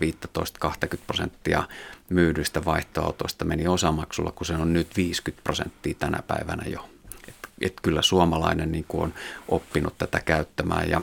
[0.65, 1.63] 15-20 prosenttia
[2.09, 6.89] myydyistä vaihtoautoista meni osamaksulla, kun se on nyt 50 prosenttia tänä päivänä jo.
[7.27, 9.13] Et, et kyllä suomalainen niin kuin on
[9.47, 11.01] oppinut tätä käyttämään ja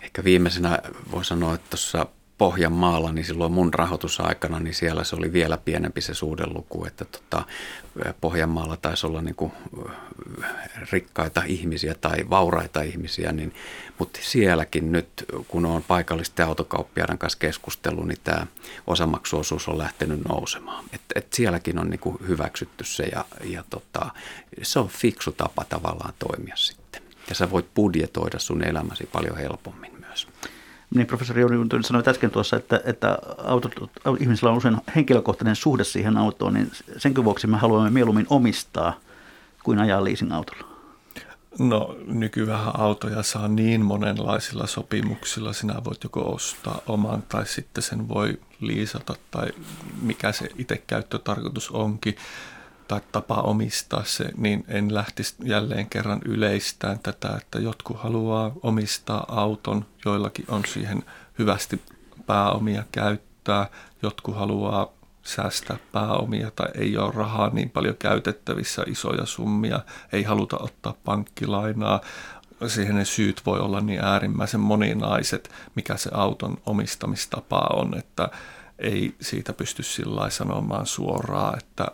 [0.00, 0.78] ehkä viimeisenä
[1.10, 2.06] voi sanoa, että tuossa
[2.38, 7.44] Pohjanmaalla, niin silloin mun rahoitusaikana, niin siellä se oli vielä pienempi se suhdeluku, että tota,
[8.20, 9.52] Pohjanmaalla taisi olla niin kuin
[10.92, 13.54] rikkaita ihmisiä tai vauraita ihmisiä, niin,
[13.98, 15.08] mutta sielläkin nyt,
[15.48, 18.46] kun on paikallisten autokauppiaiden kanssa keskustellut, niin tämä
[18.86, 20.84] osamaksuosuus on lähtenyt nousemaan.
[20.92, 24.10] Et, et sielläkin on niin kuin hyväksytty se ja, ja tota,
[24.62, 27.02] se on fiksu tapa tavallaan toimia sitten.
[27.28, 29.93] Ja sä voit budjetoida sun elämäsi paljon helpommin.
[30.94, 33.72] Niin professori Jouni Juntunen sanoi äsken tuossa, että, että autot,
[34.20, 39.00] ihmisillä on usein henkilökohtainen suhde siihen autoon, niin sen vuoksi me haluamme mieluummin omistaa
[39.64, 40.74] kuin ajaa leasing-autolla.
[41.58, 45.52] No nykyään autoja saa niin monenlaisilla sopimuksilla.
[45.52, 49.48] Sinä voit joko ostaa oman tai sitten sen voi liisata tai
[50.02, 52.16] mikä se itse käyttötarkoitus onkin
[52.88, 59.24] tai tapa omistaa se, niin en lähtisi jälleen kerran yleistään tätä, että jotkut haluaa omistaa
[59.28, 61.02] auton, joillakin on siihen
[61.38, 61.82] hyvästi
[62.26, 63.68] pääomia käyttää,
[64.02, 69.80] jotkut haluaa säästää pääomia tai ei ole rahaa niin paljon käytettävissä, isoja summia,
[70.12, 72.00] ei haluta ottaa pankkilainaa.
[72.66, 78.28] Siihen ne syyt voi olla niin äärimmäisen moninaiset, mikä se auton omistamistapa on, että
[78.78, 81.86] ei siitä pysty sillä sanomaan suoraan, että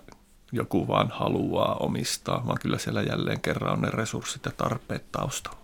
[0.53, 5.61] joku vaan haluaa omistaa, vaan kyllä siellä jälleen kerran on ne resurssit ja tarpeet taustalla.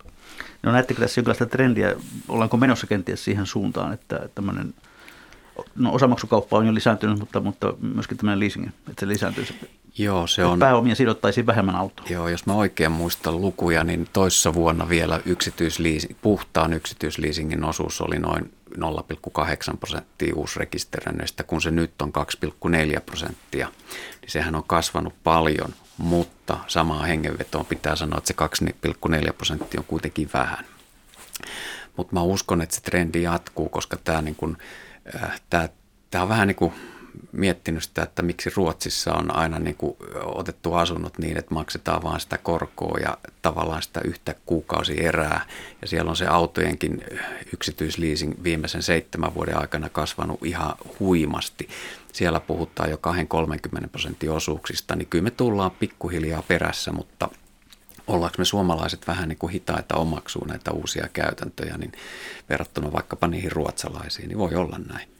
[0.62, 1.95] No näettekö tässä jonkinlaista trendiä,
[2.28, 4.74] ollaanko menossa kenties siihen suuntaan, että tämmöinen
[5.76, 9.47] no osamaksukauppa on jo lisääntynyt, mutta, mutta myöskin tämmöinen leasing, että se lisääntyy.
[9.99, 10.59] Joo, se on...
[10.59, 12.11] Pääomia sidottaisiin vähemmän autoon.
[12.11, 18.18] Joo, jos mä oikein muistan lukuja, niin toissa vuonna vielä yksityisliising, puhtaan yksityisleasingin osuus oli
[18.18, 22.12] noin 0,8 prosenttia uusrekisteröinneistä, kun se nyt on
[22.94, 23.68] 2,4 prosenttia.
[24.20, 28.66] Niin sehän on kasvanut paljon, mutta samaa hengenvetoon pitää sanoa, että se
[29.26, 30.64] 2,4 prosenttia on kuitenkin vähän.
[31.97, 34.57] mutta mä uskon, että se trendi jatkuu, koska tämä niin
[35.22, 35.68] äh, tää,
[36.11, 36.72] tää on vähän niin kuin
[37.33, 42.21] miettinyt sitä, että miksi Ruotsissa on aina niin kuin otettu asunnot niin, että maksetaan vain
[42.21, 45.47] sitä korkoa ja tavallaan sitä yhtä kuukausi erää.
[45.83, 47.05] Ja siellä on se autojenkin
[47.53, 51.69] yksityisleasing viimeisen seitsemän vuoden aikana kasvanut ihan huimasti.
[52.12, 52.99] Siellä puhutaan jo
[53.85, 57.29] 20-30 prosentin osuuksista, niin kyllä me tullaan pikkuhiljaa perässä, mutta
[58.07, 61.93] ollaanko me suomalaiset vähän niin kuin hitaita omaksuu näitä uusia käytäntöjä, niin
[62.49, 65.16] verrattuna vaikkapa niihin ruotsalaisiin, niin voi olla näin.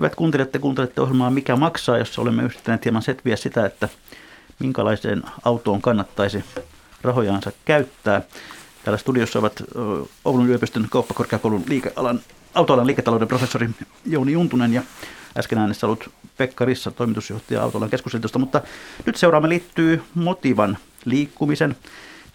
[0.00, 3.88] Hyvät kuuntelijat, te kuuntelette ohjelmaa Mikä maksaa, jossa olemme yrittäneet hieman setviä sitä, että
[4.58, 6.44] minkälaiseen autoon kannattaisi
[7.02, 8.22] rahojaansa käyttää.
[8.84, 9.62] Täällä studiossa ovat
[10.24, 12.20] Oulun yliopiston kauppakorkeakoulun liikealan,
[12.54, 13.70] autoalan liiketalouden professori
[14.06, 14.82] Jouni Juntunen ja
[15.38, 18.62] äsken äänessä ollut Pekka Rissa, toimitusjohtaja autoalan keskusliitosta, mutta
[19.06, 21.76] nyt seuraamme liittyy Motivan liikkumisen,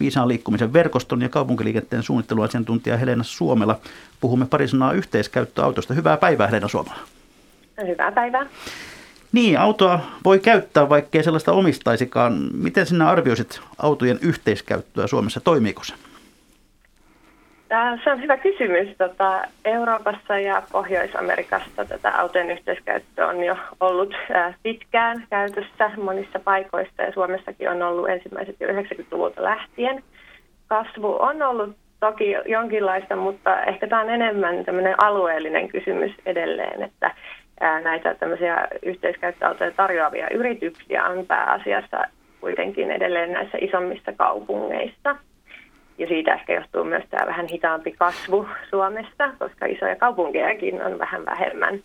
[0.00, 3.80] viisaan liikkumisen verkoston ja kaupunkiliikenteen suunnitteluasiantuntija Helena Suomela.
[4.20, 5.94] Puhumme pari sanaa yhteiskäyttöautosta.
[5.94, 7.15] Hyvää päivää Helena Suomela.
[7.86, 8.46] Hyvää päivää.
[9.32, 12.32] Niin, autoa voi käyttää, vaikkei sellaista omistaisikaan.
[12.52, 15.40] Miten sinä arvioisit autojen yhteiskäyttöä Suomessa?
[15.40, 15.94] Toimiiko se?
[18.04, 18.96] Se on hyvä kysymys.
[18.98, 24.14] Tota, Euroopassa ja Pohjois-Amerikassa tätä autojen yhteiskäyttöä on jo ollut
[24.62, 30.02] pitkään käytössä monissa paikoissa ja Suomessakin on ollut ensimmäiset jo 90-luvulta lähtien.
[30.66, 37.14] Kasvu on ollut toki jonkinlaista, mutta ehkä tämä on enemmän tämmöinen alueellinen kysymys edelleen, että
[37.60, 42.04] näitä tämmöisiä yhteiskäyttöautoja tarjoavia yrityksiä on pääasiassa
[42.40, 45.16] kuitenkin edelleen näissä isommissa kaupungeissa.
[45.98, 51.26] Ja siitä ehkä johtuu myös tämä vähän hitaampi kasvu Suomessa, koska isoja kaupunkejakin on vähän
[51.26, 51.80] vähemmän.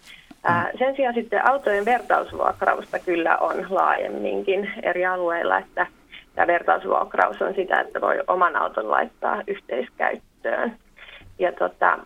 [0.79, 5.87] Sen sijaan sitten autojen vertausvuokrausta kyllä on laajemminkin eri alueilla, että
[6.35, 10.75] tämä vertausvuokraus on sitä, että voi oman auton laittaa yhteiskäyttöön.
[11.39, 11.99] Ja tota,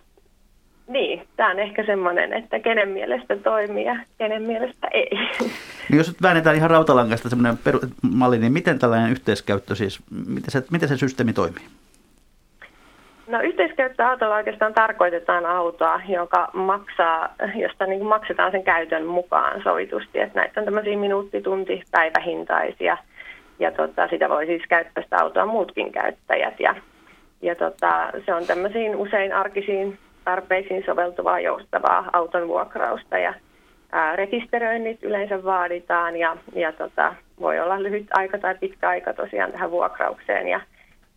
[0.87, 5.09] niin, tämä on ehkä semmoinen, että kenen mielestä toimii ja kenen mielestä ei.
[5.89, 7.57] Niin jos nyt väännetään ihan rautalangasta semmoinen
[8.11, 11.63] malli, niin miten tällainen yhteiskäyttö siis, miten se, miten se systeemi toimii?
[13.27, 20.19] No yhteiskäyttöautolla oikeastaan tarkoitetaan autoa, joka maksaa, josta niin maksetaan sen käytön mukaan sovitusti.
[20.19, 22.97] Että näitä on tämmöisiä minuutti, tunti, päivähintaisia
[23.59, 26.59] ja tota, sitä voi siis käyttää sitä autoa muutkin käyttäjät.
[26.59, 26.75] Ja,
[27.41, 33.33] ja tota, se on tämmöisiin usein arkisiin tarpeisiin soveltuvaa joustavaa auton vuokrausta ja
[34.15, 39.71] rekisteröinnit yleensä vaaditaan ja, ja tota, voi olla lyhyt aika tai pitkä aika tosiaan tähän
[39.71, 40.61] vuokraukseen ja,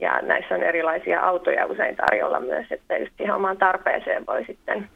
[0.00, 4.88] ja näissä on erilaisia autoja usein tarjolla myös, että just ihan omaan tarpeeseen voi sitten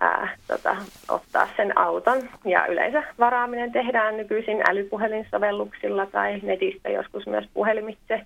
[0.00, 0.76] ää, tota,
[1.08, 2.22] ottaa sen auton.
[2.44, 8.20] Ja yleensä varaaminen tehdään nykyisin älypuhelinsovelluksilla tai netistä joskus myös puhelimitse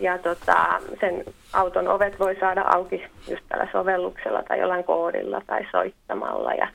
[0.00, 5.66] ja tota, sen auton ovet voi saada auki just tällä sovelluksella tai jollain koodilla tai
[5.70, 6.54] soittamalla.
[6.54, 6.68] Ja,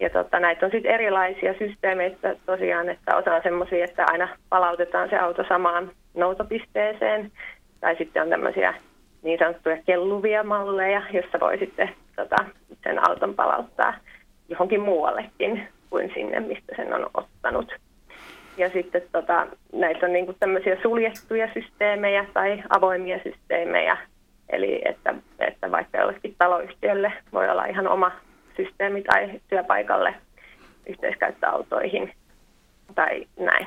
[0.00, 5.08] ja tota, näitä on sitten erilaisia systeemeitä tosiaan, että osa on semmoisia, että aina palautetaan
[5.08, 7.32] se auto samaan noutopisteeseen.
[7.80, 8.74] Tai sitten on tämmöisiä
[9.22, 12.36] niin sanottuja kelluvia malleja, jossa voi sitten tota,
[12.82, 13.94] sen auton palauttaa
[14.48, 17.72] johonkin muuallekin kuin sinne, mistä sen on ottanut.
[18.58, 23.96] Ja sitten tota, näitä on niinku tämmöisiä suljettuja systeemejä tai avoimia systeemejä.
[24.48, 28.12] Eli että, että vaikka jollekin taloyhtiölle voi olla ihan oma
[28.56, 30.14] systeemi tai työpaikalle
[30.86, 32.12] yhteiskäyttöautoihin
[32.94, 33.66] tai näin.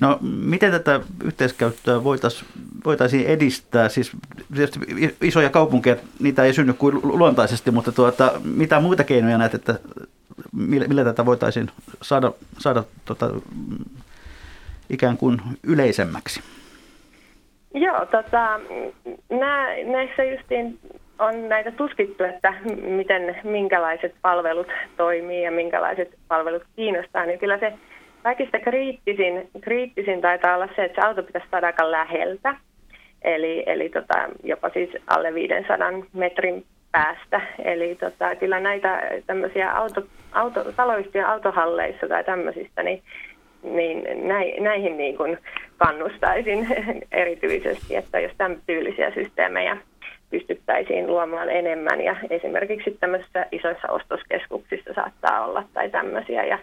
[0.00, 2.48] No miten tätä yhteiskäyttöä voitaisiin
[2.84, 3.88] voitaisiin edistää?
[3.88, 4.12] Siis
[5.22, 9.74] isoja kaupunkeja, niitä ei synny kuin luontaisesti, mutta tuota, mitä muita keinoja näet, että
[10.58, 11.70] millä, millä tätä voitaisiin
[12.02, 13.30] saada, saada tota,
[14.90, 16.40] ikään kuin yleisemmäksi?
[17.74, 18.60] Joo, tota,
[19.30, 20.78] nää, näissä justiin
[21.18, 27.72] on näitä tuskittu, että miten, minkälaiset palvelut toimii ja minkälaiset palvelut kiinnostaa, niin kyllä se
[28.22, 32.54] kaikista kriittisin, kriittisin taitaa olla se, että se auto pitäisi saada aika läheltä.
[33.22, 36.64] Eli, eli tota, jopa siis alle 500 metrin
[36.98, 37.40] päästä.
[37.64, 43.02] Eli tota, kyllä näitä tämmöisiä auto, auto, taloyhtiön autohalleissa tai tämmöisistä, niin,
[43.62, 44.28] niin
[44.64, 45.38] näihin niin kuin
[45.76, 46.68] kannustaisin
[47.12, 49.76] erityisesti, että jos tämän tyylisiä systeemejä
[50.30, 56.58] pystyttäisiin luomaan enemmän ja esimerkiksi tämmöisissä isoissa ostoskeskuksissa saattaa olla tai tämmöisiä ja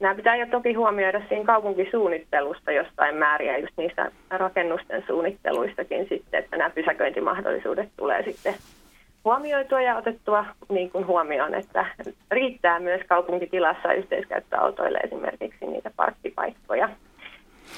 [0.00, 6.56] Nämä pitää jo toki huomioida siinä kaupunkisuunnittelusta jostain määriä, just niistä rakennusten suunnitteluistakin sitten, että
[6.56, 8.54] nämä pysäköintimahdollisuudet tulee sitten
[9.24, 11.86] huomioitua ja otettua niin kuin huomioon, että
[12.30, 16.88] riittää myös kaupunkitilassa yhteiskäyttöautoille esimerkiksi niitä parkkipaikkoja.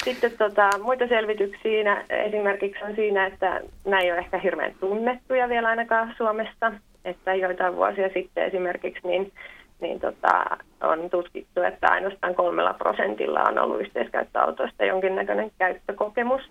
[0.05, 5.69] Sitten tota, muita selvityksiä esimerkiksi on siinä, että nämä ei ole ehkä hirveän tunnettuja vielä
[5.69, 6.73] ainakaan Suomessa.
[7.05, 9.33] Että joitain vuosia sitten esimerkiksi niin,
[9.81, 10.45] niin tota,
[10.83, 16.43] on tutkittu, että ainoastaan kolmella prosentilla on ollut yhteiskäyttöautoista jonkinnäköinen käyttökokemus.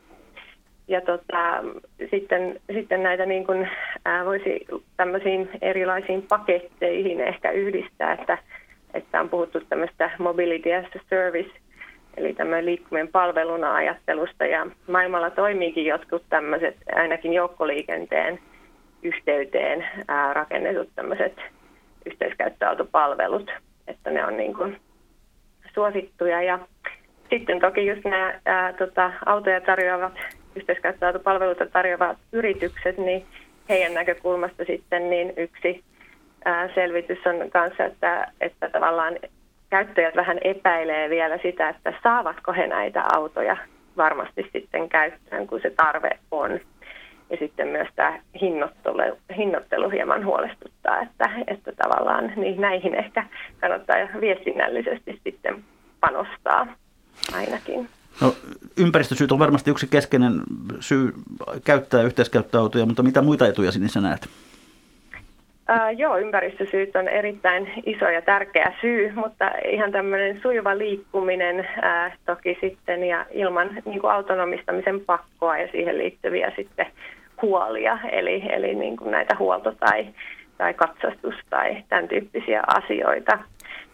[0.87, 1.63] Ja tota,
[2.11, 3.69] sitten, sitten näitä niin kuin,
[4.05, 4.65] ää, voisi
[4.97, 8.37] tämmöisiin erilaisiin paketteihin ehkä yhdistää, että,
[8.93, 11.51] että on puhuttu tämmöistä mobility as a service,
[12.17, 14.45] eli tämmöinen liikkuminen palveluna ajattelusta.
[14.45, 18.39] Ja maailmalla toimiikin jotkut tämmöiset, ainakin joukkoliikenteen
[19.03, 21.33] yhteyteen ää, rakennetut tämmöiset
[22.05, 23.51] yhteiskäyttöautopalvelut,
[23.87, 24.79] että ne on niin kuin
[25.73, 26.41] suosittuja.
[26.41, 26.59] Ja
[27.29, 30.13] sitten toki just nämä ää, tota, autoja tarjoavat
[30.55, 33.25] yhteiskäyttöautopalveluita tarjoavat yritykset, niin
[33.69, 35.83] heidän näkökulmasta sitten niin yksi
[36.75, 39.17] selvitys on kanssa, että, että tavallaan
[39.69, 43.57] käyttäjät vähän epäilee vielä sitä, että saavatko he näitä autoja
[43.97, 46.59] varmasti sitten käyttöön, kun se tarve on.
[47.29, 53.25] Ja sitten myös tämä hinnoittelu, hinnoittelu hieman huolestuttaa, että, että tavallaan niin näihin ehkä
[53.59, 55.63] kannattaa viestinnällisesti sitten
[55.99, 56.67] panostaa
[57.35, 57.89] ainakin.
[58.21, 58.35] No,
[58.77, 60.33] ympäristösyyt on varmasti yksi keskeinen
[60.79, 61.13] syy
[61.63, 64.29] käyttää yhteiskäyttöautoja, mutta mitä muita etuja sinne näet?
[65.71, 72.17] Uh, joo, ympäristösyyt on erittäin iso ja tärkeä syy, mutta ihan tämmöinen sujuva liikkuminen uh,
[72.25, 76.85] toki sitten ja ilman niin kuin autonomistamisen pakkoa ja siihen liittyviä sitten
[77.41, 80.07] huolia, eli, eli niin kuin näitä huolto- tai,
[80.57, 83.39] tai katsastus- tai tämän tyyppisiä asioita.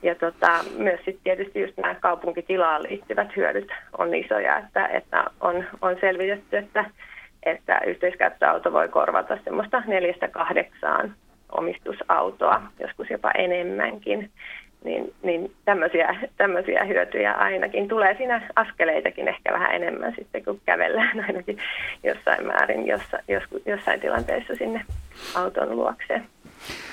[0.03, 5.65] Ja tota, myös sitten tietysti just nämä kaupunkitilaan liittyvät hyödyt on isoja, että, että on,
[5.81, 6.85] on selvitetty, että,
[7.43, 11.15] että yhteiskäyttöauto voi korvata semmoista neljästä kahdeksaan
[11.51, 14.31] omistusautoa, joskus jopa enemmänkin.
[14.83, 21.25] Niin, niin tämmöisiä, tämmöisiä hyötyjä ainakin tulee siinä askeleitakin ehkä vähän enemmän sitten, kun kävellään
[21.27, 21.57] ainakin
[22.03, 24.81] jossain määrin, jossa, jos, jossain tilanteessa sinne
[25.35, 26.21] auton luokse.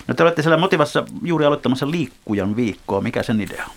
[0.08, 3.00] No te olette siellä Motivassa juuri aloittamassa Liikkujan viikkoa.
[3.00, 3.74] Mikä sen idea on?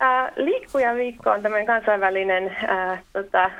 [0.00, 3.50] Ää, Liikkujan viikko on tämmöinen kansainvälinen ää, tota,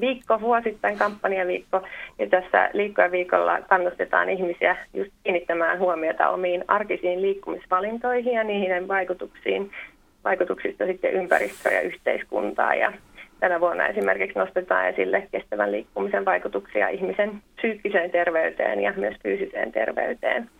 [0.00, 1.82] viikko, vuosittain kampanjaviikko.
[2.18, 9.70] Ja tässä liikkujan viikolla kannustetaan ihmisiä just kiinnittämään huomiota omiin arkisiin liikkumisvalintoihin ja niihin vaikutuksiin,
[10.24, 12.74] vaikutuksista sitten ympäristöä ja yhteiskuntaa.
[12.74, 12.92] Ja
[13.44, 20.50] tänä vuonna esimerkiksi nostetaan esille kestävän liikkumisen vaikutuksia ihmisen psyykkiseen terveyteen ja myös fyysiseen terveyteen.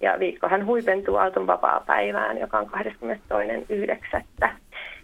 [0.00, 2.70] Ja viikkohan huipentuu auton vapaa-päivään, joka on
[4.42, 4.48] 22.9.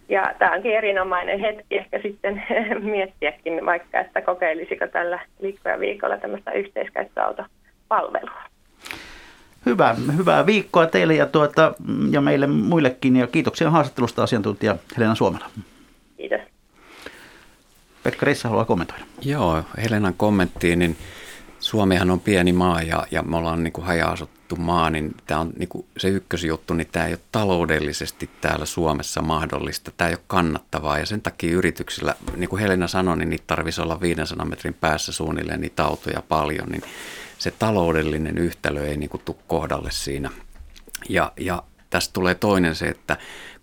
[0.08, 2.42] Ja tämä onkin erinomainen hetki ehkä sitten
[2.92, 8.42] miettiäkin vaikka, että kokeilisiko tällä liikkoja viikolla tämmöistä yhteiskäyttöautopalvelua.
[9.66, 11.74] Hyvä, hyvää viikkoa teille ja, tuota,
[12.10, 15.46] ja meille muillekin ja kiitoksia haastattelusta asiantuntija Helena Suomela.
[16.16, 16.47] Kiitos.
[18.10, 19.04] Pekka Rissa haluaa kommentoida.
[19.22, 20.96] Joo, Helenan kommenttiin, niin
[21.60, 25.52] Suomihan on pieni maa ja, ja me ollaan niin kuin haja-asuttu maa, niin tämä on
[25.58, 29.90] niin kuin se ykkösjuttu, niin tämä ei ole taloudellisesti täällä Suomessa mahdollista.
[29.96, 33.82] Tämä ei ole kannattavaa ja sen takia yrityksillä, niin kuin Helena sanoi, niin niitä tarvitsisi
[33.82, 36.82] olla 500 metrin päässä suunnilleen niitä autoja paljon, niin
[37.38, 40.30] se taloudellinen yhtälö ei niin kuin tule kohdalle siinä.
[41.08, 43.16] Ja, ja tästä tulee toinen se, että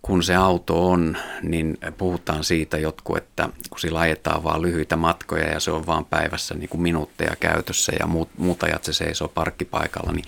[0.06, 5.52] kun se auto on, niin puhutaan siitä jotkut, että kun sillä ajetaan vaan lyhyitä matkoja
[5.52, 9.28] ja se on vaan päivässä niin kuin minuutteja käytössä ja muut, muut ajat se seisoo
[9.28, 10.26] parkkipaikalla, niin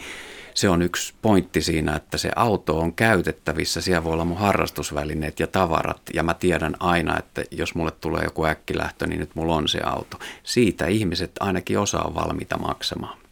[0.54, 3.82] se on yksi pointti siinä, että se auto on käytettävissä.
[3.82, 6.02] Siellä voi olla mun harrastusvälineet ja tavarat.
[6.14, 9.80] Ja mä tiedän aina, että jos mulle tulee joku äkkilähtö, niin nyt mulla on se
[9.84, 10.20] auto.
[10.44, 13.27] Siitä ihmiset ainakin osaa valmiita maksamaan.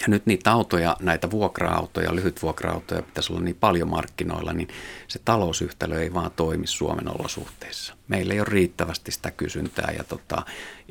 [0.00, 4.68] Ja nyt niitä autoja, näitä vuokra-autoja, lyhyt vuokra-autoja pitäisi olla niin paljon markkinoilla, niin
[5.08, 7.94] se talousyhtälö ei vaan toimi Suomen olosuhteissa.
[8.08, 10.42] Meillä ei ole riittävästi sitä kysyntää ja, tota,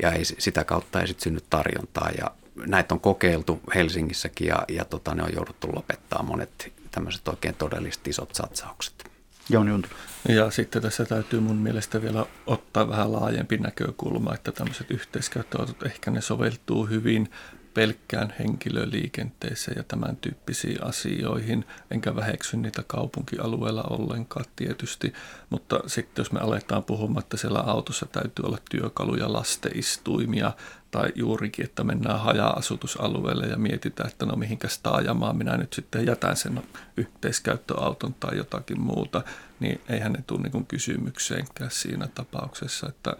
[0.02, 2.10] ja ei, sitä kautta ei sitten synny tarjontaa.
[2.18, 2.32] Ja
[2.68, 8.08] näitä on kokeiltu Helsingissäkin ja, ja tota, ne on jouduttu lopettaa monet tämmöiset oikein todelliset
[8.08, 9.12] isot satsaukset.
[9.50, 9.82] Jouni
[10.28, 16.12] Ja sitten tässä täytyy mun mielestä vielä ottaa vähän laajempi näkökulma, että tämmöiset yhteiskäyttöautot ehkä
[16.12, 17.30] ne soveltuu hyvin
[17.80, 25.14] pelkkään henkilöliikenteeseen ja tämän tyyppisiin asioihin, enkä väheksy niitä kaupunkialueella ollenkaan tietysti,
[25.50, 30.52] mutta sitten jos me aletaan puhumaan, että siellä autossa täytyy olla työkaluja, lasteistuimia
[30.92, 36.38] tai juurikin, että mennään haja-asutusalueelle ja mietitään, että no mihinkäs taajamaan minä nyt sitten jätän
[36.38, 36.64] sen
[36.98, 39.22] yhteiskäyttöauton tai jotakin muuta,
[39.60, 43.16] niin eihän ne tule niin kysymykseenkään siinä tapauksessa, että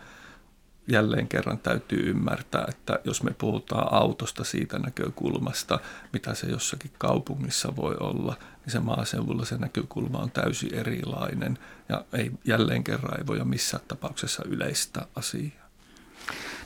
[0.90, 5.80] jälleen kerran täytyy ymmärtää, että jos me puhutaan autosta siitä näkökulmasta,
[6.14, 8.36] mitä se jossakin kaupungissa voi olla,
[8.66, 11.58] niin se maaseudulla se näkökulma on täysin erilainen
[11.90, 15.70] ja ei, jälleen kerran ei voida missään tapauksessa yleistä asiaa.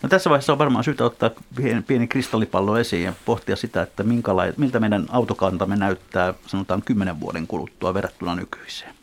[0.01, 4.03] No tässä vaiheessa on varmaan syytä ottaa pieni, pieni kristallipallo esiin ja pohtia sitä, että
[4.57, 8.95] miltä meidän autokantamme näyttää sanotaan kymmenen vuoden kuluttua verrattuna nykyiseen.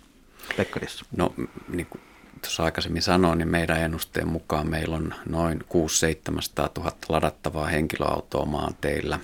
[0.57, 1.05] Pekkarissa.
[1.17, 1.35] No
[1.69, 2.01] niin kuin
[2.43, 9.19] tuossa aikaisemmin sanoin, niin meidän ennusteen mukaan meillä on noin 600 000 ladattavaa henkilöautoa maanteillä,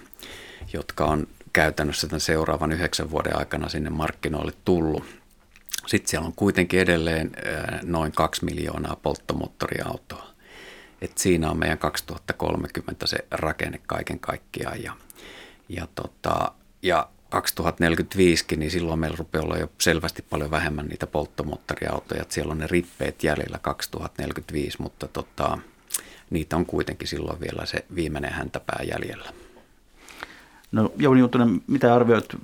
[0.73, 5.05] jotka on käytännössä tämän seuraavan yhdeksän vuoden aikana sinne markkinoille tullut.
[5.87, 7.33] Sitten siellä on kuitenkin edelleen
[7.83, 10.27] noin 2 miljoonaa polttomoottoriautoa.
[11.01, 14.83] Et siinä on meidän 2030 se rakenne kaiken kaikkiaan.
[14.83, 14.93] Ja,
[15.69, 16.53] ja, tota,
[16.83, 22.23] ja 2045, niin silloin meillä rupeaa olla jo selvästi paljon vähemmän niitä polttomoottoriautoja.
[22.23, 25.59] Että siellä on ne rippeet jäljellä 2045, mutta tota,
[26.31, 29.33] niitä on kuitenkin silloin vielä se viimeinen häntäpää jäljellä.
[30.73, 32.37] No Jouni Juntunen, mitä arvioit,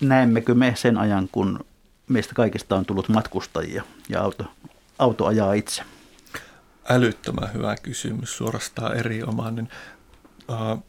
[0.00, 1.64] näemmekö me sen ajan, kun
[2.08, 4.44] meistä kaikista on tullut matkustajia ja auto,
[4.98, 5.82] auto ajaa itse?
[6.88, 9.68] Älyttömän hyvä kysymys, suorastaan erinomainen.
[10.48, 10.84] Uh,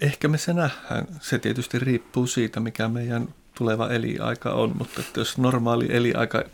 [0.00, 1.06] ehkä me se nähdään.
[1.20, 6.44] Se tietysti riippuu siitä, mikä meidän tuleva eliaika on, mutta että jos normaali eliaika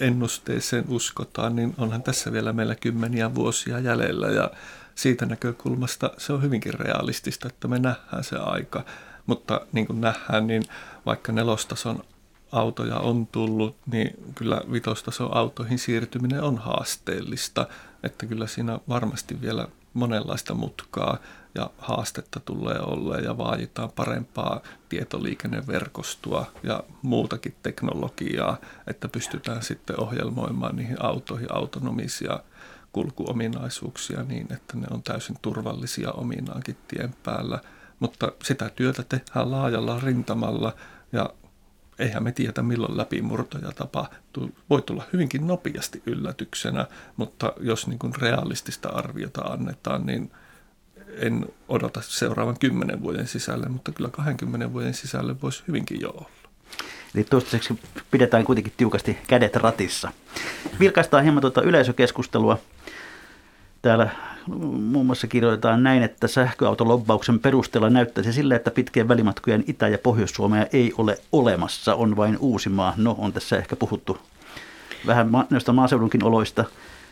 [0.00, 4.50] ennusteeseen uskotaan, niin onhan tässä vielä meillä kymmeniä vuosia jäljellä ja
[4.94, 8.84] siitä näkökulmasta se on hyvinkin realistista, että me nähdään se aika.
[9.26, 10.62] Mutta niin kuin nähdään, niin
[11.06, 12.04] vaikka nelostason
[12.52, 17.66] autoja on tullut, niin kyllä vitostason autoihin siirtyminen on haasteellista.
[18.02, 21.18] Että kyllä siinä varmasti vielä monenlaista mutkaa
[21.54, 30.76] ja haastetta tulee olla ja vaaditaan parempaa tietoliikenneverkostoa ja muutakin teknologiaa, että pystytään sitten ohjelmoimaan
[30.76, 32.40] niihin autoihin autonomisia
[32.92, 37.60] kulkuominaisuuksia niin, että ne on täysin turvallisia ominaankin tien päällä.
[37.98, 40.74] Mutta sitä työtä tehdään laajalla rintamalla
[41.12, 41.30] ja
[41.98, 44.50] eihän me tiedä milloin läpimurtoja tapahtuu.
[44.70, 46.86] Voi tulla hyvinkin nopeasti yllätyksenä,
[47.16, 50.30] mutta jos niin kuin realistista arviota annetaan, niin
[51.16, 56.28] en odota seuraavan kymmenen vuoden sisälle, mutta kyllä 20 vuoden sisälle voisi hyvinkin jo olla.
[57.14, 57.80] Eli toistaiseksi
[58.10, 60.12] pidetään kuitenkin tiukasti kädet ratissa.
[60.80, 62.58] Vilkaistaan hieman tuota yleisökeskustelua.
[63.82, 64.10] Täällä
[64.46, 70.66] muun muassa kirjoitetaan näin, että sähköautolobbauksen perusteella näyttäisi sille, että pitkien välimatkojen Itä- ja Pohjois-Suomea
[70.72, 72.94] ei ole olemassa, on vain Uusimaa.
[72.96, 74.18] No, on tässä ehkä puhuttu
[75.06, 76.64] vähän noista maaseudunkin oloista.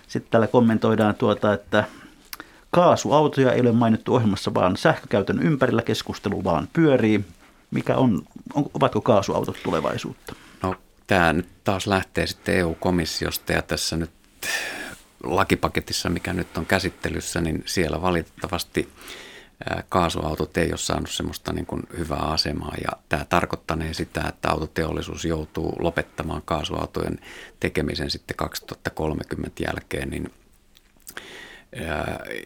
[0.08, 1.84] Sitten täällä kommentoidaan tuota, että
[2.70, 7.24] kaasuautoja ei ole mainittu ohjelmassa, vaan sähkökäytön ympärillä keskustelu vaan pyörii.
[7.70, 8.22] Mikä on,
[8.54, 10.34] on ovatko kaasuautot tulevaisuutta?
[10.62, 10.74] No,
[11.06, 14.10] tämä nyt taas lähtee sitten EU-komissiosta ja tässä nyt
[15.22, 18.88] lakipaketissa, mikä nyt on käsittelyssä, niin siellä valitettavasti
[19.88, 25.24] kaasuautot ei ole saanut semmoista niin kuin hyvää asemaa ja tämä tarkoittaa sitä, että autoteollisuus
[25.24, 27.20] joutuu lopettamaan kaasuautojen
[27.60, 30.32] tekemisen sitten 2030 jälkeen, niin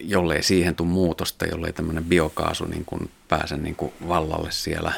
[0.01, 4.93] jollei siihen tule muutosta, jollei tämmöinen biokaasu niin kuin pääse niin kuin vallalle siellä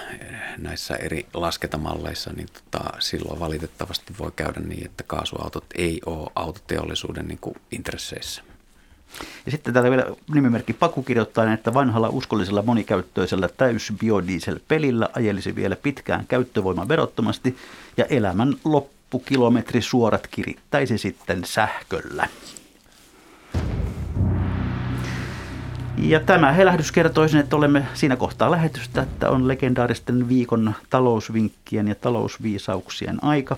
[0.58, 7.28] näissä eri lasketamalleissa, niin tota, silloin valitettavasti voi käydä niin, että kaasuautot ei ole autoteollisuuden
[7.28, 8.42] niin kuin intresseissä.
[9.46, 16.28] Ja sitten täällä vielä nimimerkki Paku kirjoittaa, että vanhalla uskollisella monikäyttöisellä täysbiodieselpelillä ajelisi vielä pitkään
[16.28, 17.58] käyttövoiman verottomasti
[17.98, 22.28] ja elämän loppukilometri suorat kirittäisi sitten sähköllä.
[26.08, 31.88] Ja tämä helähdys kertoi sen, että olemme siinä kohtaa lähetystä, että on legendaaristen viikon talousvinkkien
[31.88, 33.58] ja talousviisauksien aika.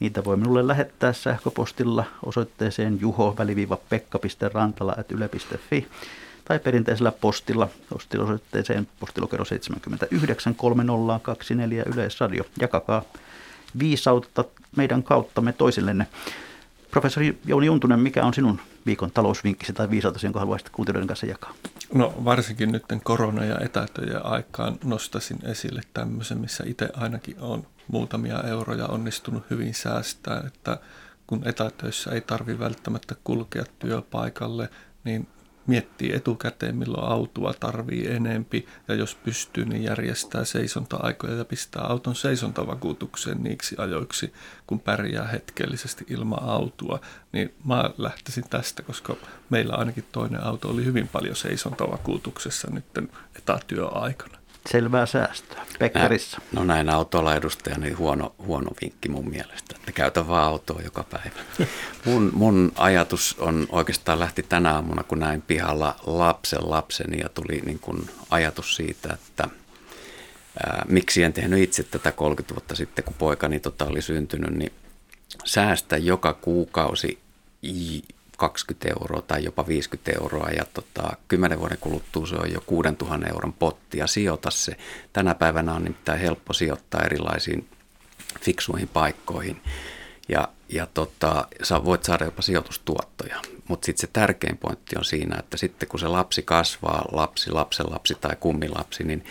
[0.00, 5.86] Niitä voi minulle lähettää sähköpostilla osoitteeseen juho-pekka.rantala.yle.fi
[6.44, 7.68] tai perinteisellä postilla
[8.18, 12.44] osoitteeseen postilokero 79 3024 Yleisradio.
[12.60, 13.02] Jakakaa
[13.78, 14.44] viisautta
[14.76, 16.06] meidän kauttamme toisillenne.
[16.90, 21.54] Professori Jouni Juntunen, mikä on sinun viikon talousvinkkisi tai viisautasi, jonka haluaisit kuuntelijoiden kanssa jakaa?
[21.94, 28.42] No varsinkin nyt korona- ja etätöjen aikaan nostasin esille tämmöisen, missä itse ainakin on muutamia
[28.42, 30.78] euroja onnistunut hyvin säästää, että
[31.26, 34.68] kun etätöissä ei tarvi välttämättä kulkea työpaikalle,
[35.04, 35.28] niin
[35.68, 42.16] miettii etukäteen, milloin autoa tarvii enempi ja jos pystyy, niin järjestää seisonta-aikoja ja pistää auton
[42.16, 44.32] seisontavakuutukseen niiksi ajoiksi,
[44.66, 47.00] kun pärjää hetkellisesti ilman autoa.
[47.32, 49.16] Niin mä lähtisin tästä, koska
[49.50, 52.84] meillä ainakin toinen auto oli hyvin paljon seisontavakuutuksessa nyt
[53.36, 54.37] etätyöaikana.
[54.70, 55.62] Selvää säästöä.
[55.78, 56.40] Pekkarissa.
[56.52, 61.04] No näin autolla edustajana niin huono, huono vinkki mun mielestä, että käytä vaan autoa joka
[61.04, 61.40] päivä.
[62.04, 67.62] Mun, mun ajatus on oikeastaan lähti tänä aamuna, kun näin pihalla lapsen lapseni ja tuli
[67.66, 69.48] niin kuin ajatus siitä, että
[70.66, 74.72] ää, miksi en tehnyt itse tätä 30 vuotta sitten, kun poikani tota oli syntynyt, niin
[75.44, 77.18] säästä joka kuukausi
[78.38, 83.26] 20 euroa tai jopa 50 euroa ja tota, 10 vuoden kuluttua se on jo 6000
[83.26, 84.76] euron potti ja sijoita se.
[85.12, 87.68] Tänä päivänä on nimittäin helppo sijoittaa erilaisiin
[88.40, 89.60] fiksuihin paikkoihin
[90.28, 93.40] ja, ja tota, sä voit saada jopa sijoitustuottoja.
[93.68, 97.90] Mutta sitten se tärkein pointti on siinä, että sitten kun se lapsi kasvaa, lapsi, lapsen
[97.90, 99.24] lapsi tai kummilapsi, niin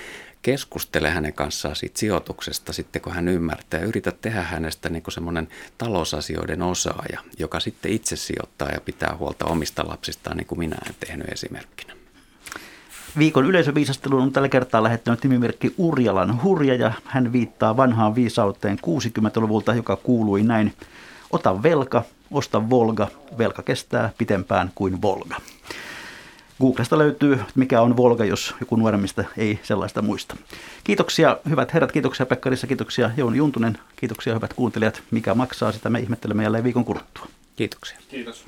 [0.47, 3.79] keskustele hänen kanssaan siitä sijoituksesta sitten, kun hän ymmärtää.
[3.79, 9.87] Yritä tehdä hänestä niin semmoinen talousasioiden osaaja, joka sitten itse sijoittaa ja pitää huolta omista
[9.87, 11.93] lapsistaan, niin kuin minä en tehnyt esimerkkinä.
[13.17, 19.73] Viikon yleisöviisasteluun on tällä kertaa lähettänyt nimimerkki Urjalan Hurja ja hän viittaa vanhaan viisauteen 60-luvulta,
[19.73, 20.73] joka kuului näin.
[21.31, 25.35] Ota velka, osta Volga, velka kestää pitempään kuin Volga.
[26.59, 30.35] Googlesta löytyy, mikä on Volga, jos joku nuoremmista ei sellaista muista.
[30.83, 35.01] Kiitoksia hyvät herrat, kiitoksia Pekkarissa, kiitoksia Jouni Juntunen, kiitoksia hyvät kuuntelijat.
[35.11, 37.27] Mikä maksaa, sitä me ihmettelemme jälleen viikon kuluttua.
[37.55, 37.97] Kiitoksia.
[38.09, 38.45] Kiitos.